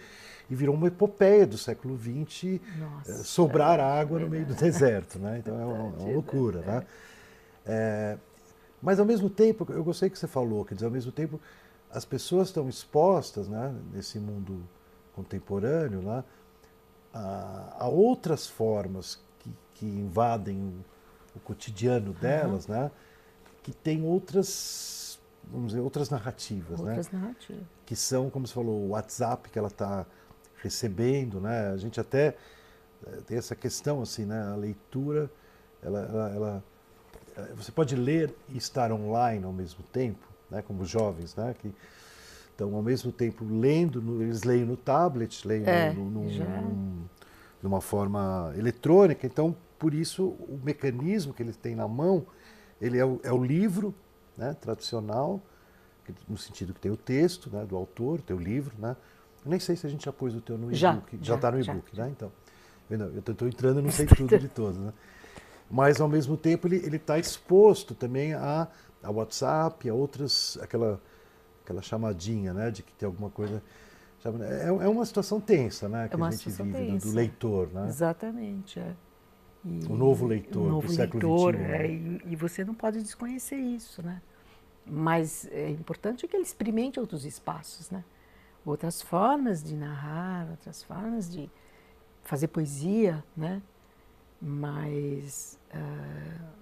e 0.50 0.56
virou 0.56 0.76
uma 0.76 0.88
epopeia 0.88 1.46
do 1.46 1.58
século 1.58 1.98
XX, 1.98 2.60
Nossa, 2.78 3.12
é, 3.12 3.16
sobrar 3.24 3.80
é, 3.80 3.84
água 3.84 4.20
no 4.20 4.28
meio 4.28 4.46
do 4.46 4.56
deserto. 4.56 5.20
Né? 5.20 5.38
Então 5.40 5.60
é 5.60 5.66
uma, 5.66 5.78
é 5.78 6.04
uma 6.04 6.12
loucura. 6.14 6.62
Né? 6.62 6.86
É, 7.66 8.18
mas 8.82 9.00
ao 9.00 9.06
mesmo 9.06 9.30
tempo, 9.30 9.68
eu 9.72 9.84
gostei 9.84 10.10
que 10.10 10.18
você 10.18 10.28
falou, 10.28 10.66
quer 10.66 10.74
dizer, 10.74 10.88
ao 10.88 10.92
mesmo 10.92 11.12
tempo 11.12 11.40
as 11.92 12.06
pessoas 12.06 12.50
estão 12.50 12.70
expostas 12.70 13.48
né, 13.48 13.74
nesse 13.92 14.20
mundo 14.20 14.64
contemporâneo 15.16 16.02
né, 16.02 16.24
a, 17.14 17.78
a 17.80 17.88
outras 17.88 18.48
formas 18.48 19.20
que, 19.40 19.52
que 19.74 19.86
invadem 19.86 20.58
o, 20.58 21.38
o, 21.38 21.40
cotidiano 21.40 22.14
delas, 22.14 22.68
uhum. 22.68 22.76
né? 22.76 22.92
Que 23.70 23.78
tem 23.78 24.04
outras, 24.04 25.20
vamos 25.44 25.68
dizer, 25.68 25.80
outras 25.80 26.10
narrativas. 26.10 26.80
Né? 26.80 26.88
Outras 26.88 27.12
né? 27.12 27.20
narrativas. 27.20 27.64
Que 27.86 27.96
são, 27.96 28.28
como 28.28 28.48
você 28.48 28.54
falou, 28.54 28.82
o 28.82 28.90
WhatsApp 28.90 29.48
que 29.50 29.60
ela 29.60 29.68
está 29.68 30.08
recebendo. 30.64 31.40
Né? 31.40 31.70
A 31.70 31.78
gente 31.78 32.00
até 32.00 32.36
eh, 33.06 33.22
tem 33.28 33.38
essa 33.38 33.56
questão, 33.56 34.02
assim, 34.02 34.26
né? 34.26 34.42
a 34.52 34.56
leitura, 34.56 35.30
ela, 35.84 36.00
ela, 36.00 36.30
ela 36.32 36.64
eh, 37.38 37.54
você 37.56 37.72
pode 37.72 37.96
ler 37.96 38.36
e 38.50 38.58
estar 38.58 38.92
online 38.92 39.46
ao 39.46 39.54
mesmo 39.54 39.84
tempo, 39.84 40.28
né? 40.50 40.64
como 40.64 40.84
jovens, 40.84 41.36
né? 41.36 41.56
que 41.60 41.72
então, 42.56 42.76
ao 42.76 42.82
mesmo 42.82 43.12
tempo, 43.12 43.46
lendo, 43.46 44.02
no, 44.02 44.22
eles 44.22 44.44
leem 44.44 44.66
no 44.66 44.76
tablet, 44.76 45.48
leem 45.48 45.64
é, 45.66 45.94
no, 45.94 46.10
no, 46.10 46.24
num, 46.24 47.06
numa 47.64 47.80
forma 47.80 48.52
eletrônica. 48.58 49.26
Então, 49.26 49.56
por 49.78 49.94
isso, 49.94 50.28
o 50.28 50.60
mecanismo 50.62 51.34
que 51.34 51.42
eles 51.42 51.56
têm 51.56 51.74
na 51.74 51.88
mão, 51.88 52.26
ele 52.82 52.98
é 52.98 53.06
o, 53.06 53.20
é 53.24 53.32
o 53.32 53.44
livro 53.44 53.94
né, 54.38 54.56
tradicional, 54.60 55.42
no 56.28 56.38
sentido 56.38 56.74
que 56.74 56.80
tem 56.80 56.92
o 56.92 56.98
texto 56.98 57.50
né, 57.50 57.66
do 57.66 57.76
autor, 57.76 58.22
teu 58.22 58.38
livro. 58.38 58.74
Né? 58.80 58.96
Eu 59.46 59.52
nem 59.52 59.60
sei 59.60 59.76
se 59.76 59.86
a 59.86 59.90
gente 59.90 60.06
já 60.06 60.14
pôs 60.14 60.36
o 60.36 60.42
teu 60.42 60.58
no 60.58 60.72
e-book. 60.72 61.20
Já 61.22 61.36
está 61.36 61.52
no 61.52 61.60
e-book, 61.60 61.98
né? 61.98 62.10
Então, 62.10 62.32
eu 62.90 63.20
estou 63.20 63.48
entrando, 63.48 63.82
não 63.82 63.92
sei 63.92 64.08
tudo 64.08 64.40
de 64.40 64.48
todos. 64.48 64.78
Né? 64.78 64.92
Mas, 65.70 66.02
ao 66.02 66.08
mesmo 66.08 66.36
tempo, 66.36 66.68
ele 66.68 66.96
está 66.96 67.20
exposto 67.20 67.94
também 67.94 68.34
a, 68.34 68.68
a 69.04 69.12
WhatsApp, 69.12 69.88
a 69.88 69.94
outras, 69.94 70.58
aquela 70.62 71.00
aquela 71.70 71.82
chamadinha, 71.84 72.52
né, 72.52 72.72
de 72.72 72.82
que 72.82 72.92
tem 72.94 73.06
alguma 73.06 73.30
coisa. 73.30 73.62
É, 74.26 74.68
é 74.68 74.88
uma 74.90 75.06
situação 75.06 75.40
tensa, 75.40 75.88
né, 75.88 76.10
que 76.10 76.20
é 76.20 76.24
a 76.24 76.32
gente 76.32 76.50
vive 76.50 76.98
do, 76.98 76.98
do, 76.98 77.12
leitor, 77.12 77.70
né? 77.72 77.88
Exatamente. 77.88 78.80
É. 78.80 78.96
E, 79.66 79.86
o 79.90 79.96
novo 79.96 80.26
leitor 80.26 80.68
o 80.68 80.70
novo 80.70 80.88
do 80.88 80.94
século 80.94 81.46
leitor, 81.46 81.54
XXI. 81.56 81.64
É, 81.64 81.78
né? 81.78 81.88
e, 81.90 82.22
e, 82.34 82.36
você 82.36 82.64
não 82.64 82.74
pode 82.74 83.02
desconhecer 83.02 83.58
isso, 83.58 84.02
né? 84.02 84.22
Mas 84.86 85.48
é 85.52 85.70
importante 85.70 86.28
que 86.28 86.36
ele 86.36 86.44
experimente 86.44 87.00
outros 87.00 87.26
espaços, 87.26 87.90
né? 87.92 88.04
Outras 88.66 89.02
formas 89.02 89.64
de 89.64 89.76
narrar, 89.76 90.50
outras 90.50 90.84
formas 90.84 91.30
de 91.30 91.50
fazer 92.24 92.48
poesia, 92.48 93.24
né? 93.36 93.62
Mas 94.42 95.60
uh, 95.74 96.60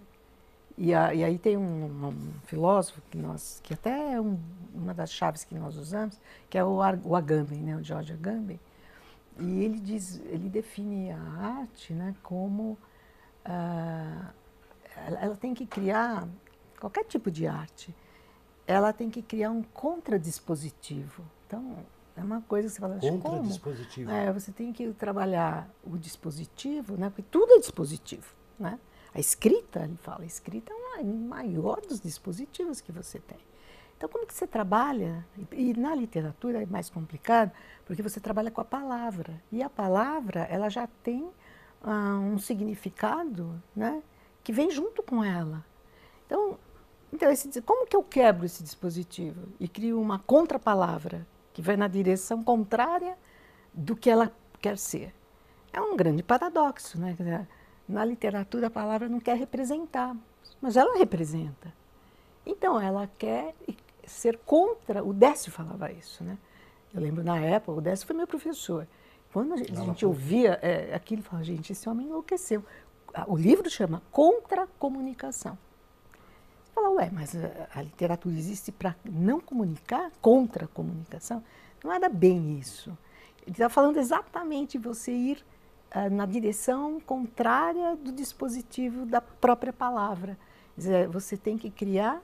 e, 0.78 0.94
a, 0.94 1.12
e 1.12 1.24
aí 1.24 1.40
tem 1.40 1.58
um, 1.58 2.08
um, 2.08 2.32
filósofo 2.46 3.02
que 3.10 3.18
nós, 3.18 3.60
que 3.64 3.74
até 3.74 4.14
é 4.14 4.22
um, 4.22 4.38
uma 4.74 4.94
das 4.94 5.12
chaves 5.12 5.44
que 5.44 5.56
nós 5.56 5.76
usamos, 5.76 6.20
que 6.50 6.58
é 6.58 6.64
o, 6.64 6.78
o 7.04 7.16
Agamben, 7.16 7.64
né, 7.64 7.76
o 7.76 7.84
George 7.84 8.14
Agamben. 8.14 8.60
E 9.40 9.64
ele 9.64 9.80
diz, 9.80 10.22
ele 10.28 10.50
define 10.50 11.12
a 11.12 11.20
arte, 11.20 11.94
né, 11.94 12.16
como 12.22 12.78
uh, 13.48 14.28
ela, 15.08 15.20
ela, 15.22 15.36
tem 15.36 15.54
que 15.54 15.66
criar 15.66 16.28
qualquer 16.80 17.06
tipo 17.06 17.32
de 17.32 17.48
arte, 17.48 17.96
ela 18.66 18.92
tem 18.92 19.10
que 19.10 19.22
criar 19.22 19.52
um 19.52 19.64
contradispositivo. 19.64 21.24
Então 21.46 21.78
é 22.16 22.22
uma 22.22 22.42
coisa 22.42 22.68
que 22.68 22.74
você 22.76 22.80
fala? 22.82 23.00
Contradispositivo. 23.00 24.12
É, 24.12 24.32
você 24.32 24.52
tem 24.52 24.74
que 24.74 24.92
trabalhar 24.94 25.70
o 25.84 25.98
dispositivo, 25.98 26.98
né, 26.98 27.10
porque 27.10 27.24
tudo 27.24 27.54
é 27.54 27.60
dispositivo, 27.60 28.36
né? 28.60 28.80
A 29.14 29.20
escrita, 29.20 29.84
ele 29.84 29.98
fala, 29.98 30.24
a 30.24 30.26
escrita 30.26 30.72
é 30.72 31.02
o 31.02 31.06
maior 31.06 31.82
dos 31.82 32.00
dispositivos 32.00 32.82
que 32.82 32.92
você 32.92 33.20
tem. 33.20 33.40
Então, 33.98 34.08
como 34.08 34.28
que 34.28 34.34
você 34.34 34.46
trabalha? 34.46 35.26
E 35.52 35.74
na 35.74 35.96
literatura 35.96 36.62
é 36.62 36.66
mais 36.68 36.88
complicado, 36.88 37.52
porque 37.84 38.04
você 38.04 38.20
trabalha 38.20 38.52
com 38.52 38.62
a 38.62 38.66
palavra. 38.66 39.42
E 39.52 39.64
a 39.64 39.70
palavra, 39.70 40.42
ela 40.42 40.70
já 40.70 40.86
tem 41.02 41.28
um 41.84 42.38
significado 42.38 43.62
né, 43.76 44.02
que 44.44 44.52
vem 44.52 44.70
junto 44.70 45.02
com 45.04 45.24
ela. 45.24 45.66
Então, 46.26 46.58
então 47.12 47.32
esse, 47.32 47.62
como 47.62 47.86
que 47.88 47.96
eu 47.96 48.04
quebro 48.04 48.46
esse 48.46 48.64
dispositivo 48.64 49.48
e 49.60 49.68
crio 49.68 50.02
uma 50.02 50.20
contrapalavra 50.20 51.26
que 51.54 51.62
vai 51.62 51.78
na 51.78 51.88
direção 51.88 52.44
contrária 52.44 53.18
do 53.74 53.96
que 53.96 54.10
ela 54.10 54.32
quer 54.62 54.78
ser? 54.78 55.14
É 55.72 55.82
um 55.82 55.96
grande 55.96 56.24
paradoxo, 56.24 57.00
né? 57.00 57.16
Na 57.88 58.04
literatura, 58.04 58.68
a 58.68 58.72
palavra 58.72 59.08
não 59.08 59.20
quer 59.20 59.38
representar, 59.38 60.16
mas 60.62 60.76
ela 60.76 60.98
representa. 60.98 61.74
Então, 62.46 62.80
ela 62.80 63.10
quer 63.18 63.54
ser 64.06 64.38
contra. 64.40 65.04
O 65.04 65.14
Décio 65.14 65.52
falava 65.52 65.92
isso, 65.92 66.24
né? 66.24 66.38
Eu 66.94 67.02
lembro 67.02 67.24
na 67.24 67.38
época, 67.40 67.78
o 67.78 67.82
Décio 67.82 68.08
foi 68.08 68.16
meu 68.16 68.28
professor. 68.28 68.88
Quando 69.38 69.54
a 69.54 69.58
gente, 69.58 69.72
a 69.72 69.84
gente 69.84 70.04
ouvia 70.04 70.58
é, 70.64 70.96
aquilo, 70.96 71.22
falava, 71.22 71.44
gente, 71.44 71.72
esse 71.72 71.88
homem 71.88 72.08
enlouqueceu. 72.08 72.66
O 73.28 73.38
livro 73.38 73.70
chama 73.70 74.02
Contra-Comunicação. 74.10 75.56
Você 76.64 76.72
fala, 76.74 76.90
ué, 76.96 77.12
mas 77.14 77.36
a, 77.36 77.68
a 77.76 77.84
literatura 77.84 78.36
existe 78.36 78.72
para 78.72 78.96
não 79.06 79.40
comunicar? 79.40 80.10
Contra 80.24 80.66
a 80.66 80.68
comunicação? 80.68 81.44
Não 81.84 81.94
era 81.94 82.10
bem 82.10 82.58
isso. 82.58 82.98
Ele 83.44 83.52
está 83.52 83.70
falando 83.70 83.98
exatamente 83.98 84.80
você 84.80 85.12
ir 85.12 85.46
uh, 85.96 86.10
na 86.10 86.26
direção 86.26 87.00
contrária 87.00 87.96
do 87.96 88.12
dispositivo 88.12 89.06
da 89.06 89.22
própria 89.22 89.72
palavra. 89.72 90.36
Dizer, 90.76 91.08
você 91.10 91.38
tem 91.38 91.60
que 91.60 91.70
criar 91.70 92.24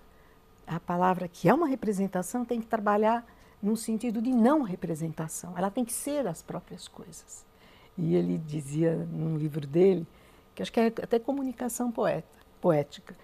a 0.65 0.79
palavra 0.79 1.27
que 1.27 1.47
é 1.47 1.53
uma 1.53 1.67
representação, 1.67 2.43
tem 2.43 2.59
que 2.59 2.65
trabalhar 2.65 3.23
num 3.63 3.77
sentido 3.77 4.21
de 4.21 4.29
não 4.29 4.61
representação. 4.61 5.57
Ela 5.57 5.71
tem 5.71 5.85
que 5.85 5.93
ser 5.93 6.27
as 6.27 6.41
próprias 6.41 6.89
coisas. 6.89 7.45
E 7.97 8.13
ele 8.13 8.37
dizia 8.37 8.93
num 8.93 9.37
livro 9.37 9.65
dele, 9.65 10.05
que 10.53 10.61
acho 10.61 10.71
que 10.71 10.79
é 10.81 10.87
até 10.87 11.17
comunicação 11.17 11.89
poeta, 11.89 12.27
poética, 12.59 13.15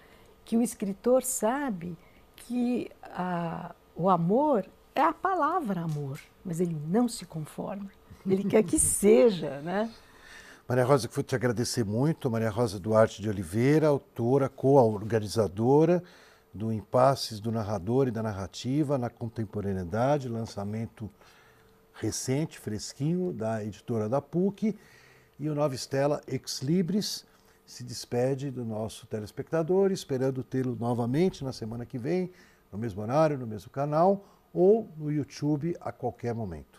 que 0.42 0.56
o 0.56 0.62
escritor 0.62 1.22
sabe 1.22 1.96
que 2.34 2.90
a, 3.02 3.74
o 3.94 4.08
amor 4.08 4.66
é 4.94 5.02
a 5.02 5.12
palavra 5.12 5.82
amor, 5.82 6.18
mas 6.42 6.58
ele 6.58 6.76
não 6.88 7.06
se 7.06 7.26
conforma. 7.26 7.90
Ele 8.26 8.44
quer 8.44 8.62
que 8.62 8.78
seja, 8.80 9.60
né? 9.60 9.92
Maria 10.66 10.84
Rosa, 10.84 11.06
que 11.06 11.14
vou 11.14 11.24
te 11.24 11.34
agradecer 11.34 11.84
muito. 11.84 12.30
Maria 12.30 12.48
Rosa 12.48 12.78
Duarte 12.78 13.20
de 13.20 13.28
Oliveira, 13.28 13.88
autora, 13.88 14.48
co-organizadora 14.48 16.02
do 16.52 16.72
Impasses 16.72 17.40
do 17.40 17.50
Narrador 17.50 18.08
e 18.08 18.10
da 18.10 18.22
Narrativa 18.22 18.98
na 18.98 19.08
Contemporaneidade, 19.08 20.28
lançamento 20.28 21.10
recente, 21.94 22.58
fresquinho, 22.58 23.32
da 23.32 23.64
editora 23.64 24.08
da 24.08 24.20
PUC. 24.20 24.76
E 25.38 25.48
o 25.48 25.54
Nova 25.54 25.74
Estela 25.74 26.20
Ex 26.26 26.60
Libris 26.60 27.24
se 27.64 27.84
despede 27.84 28.50
do 28.50 28.64
nosso 28.64 29.06
telespectador, 29.06 29.92
esperando 29.92 30.42
tê-lo 30.42 30.76
novamente 30.78 31.44
na 31.44 31.52
semana 31.52 31.86
que 31.86 31.98
vem, 31.98 32.30
no 32.70 32.78
mesmo 32.78 33.00
horário, 33.00 33.38
no 33.38 33.46
mesmo 33.46 33.70
canal 33.70 34.24
ou 34.52 34.92
no 34.96 35.10
YouTube 35.10 35.76
a 35.80 35.92
qualquer 35.92 36.34
momento. 36.34 36.78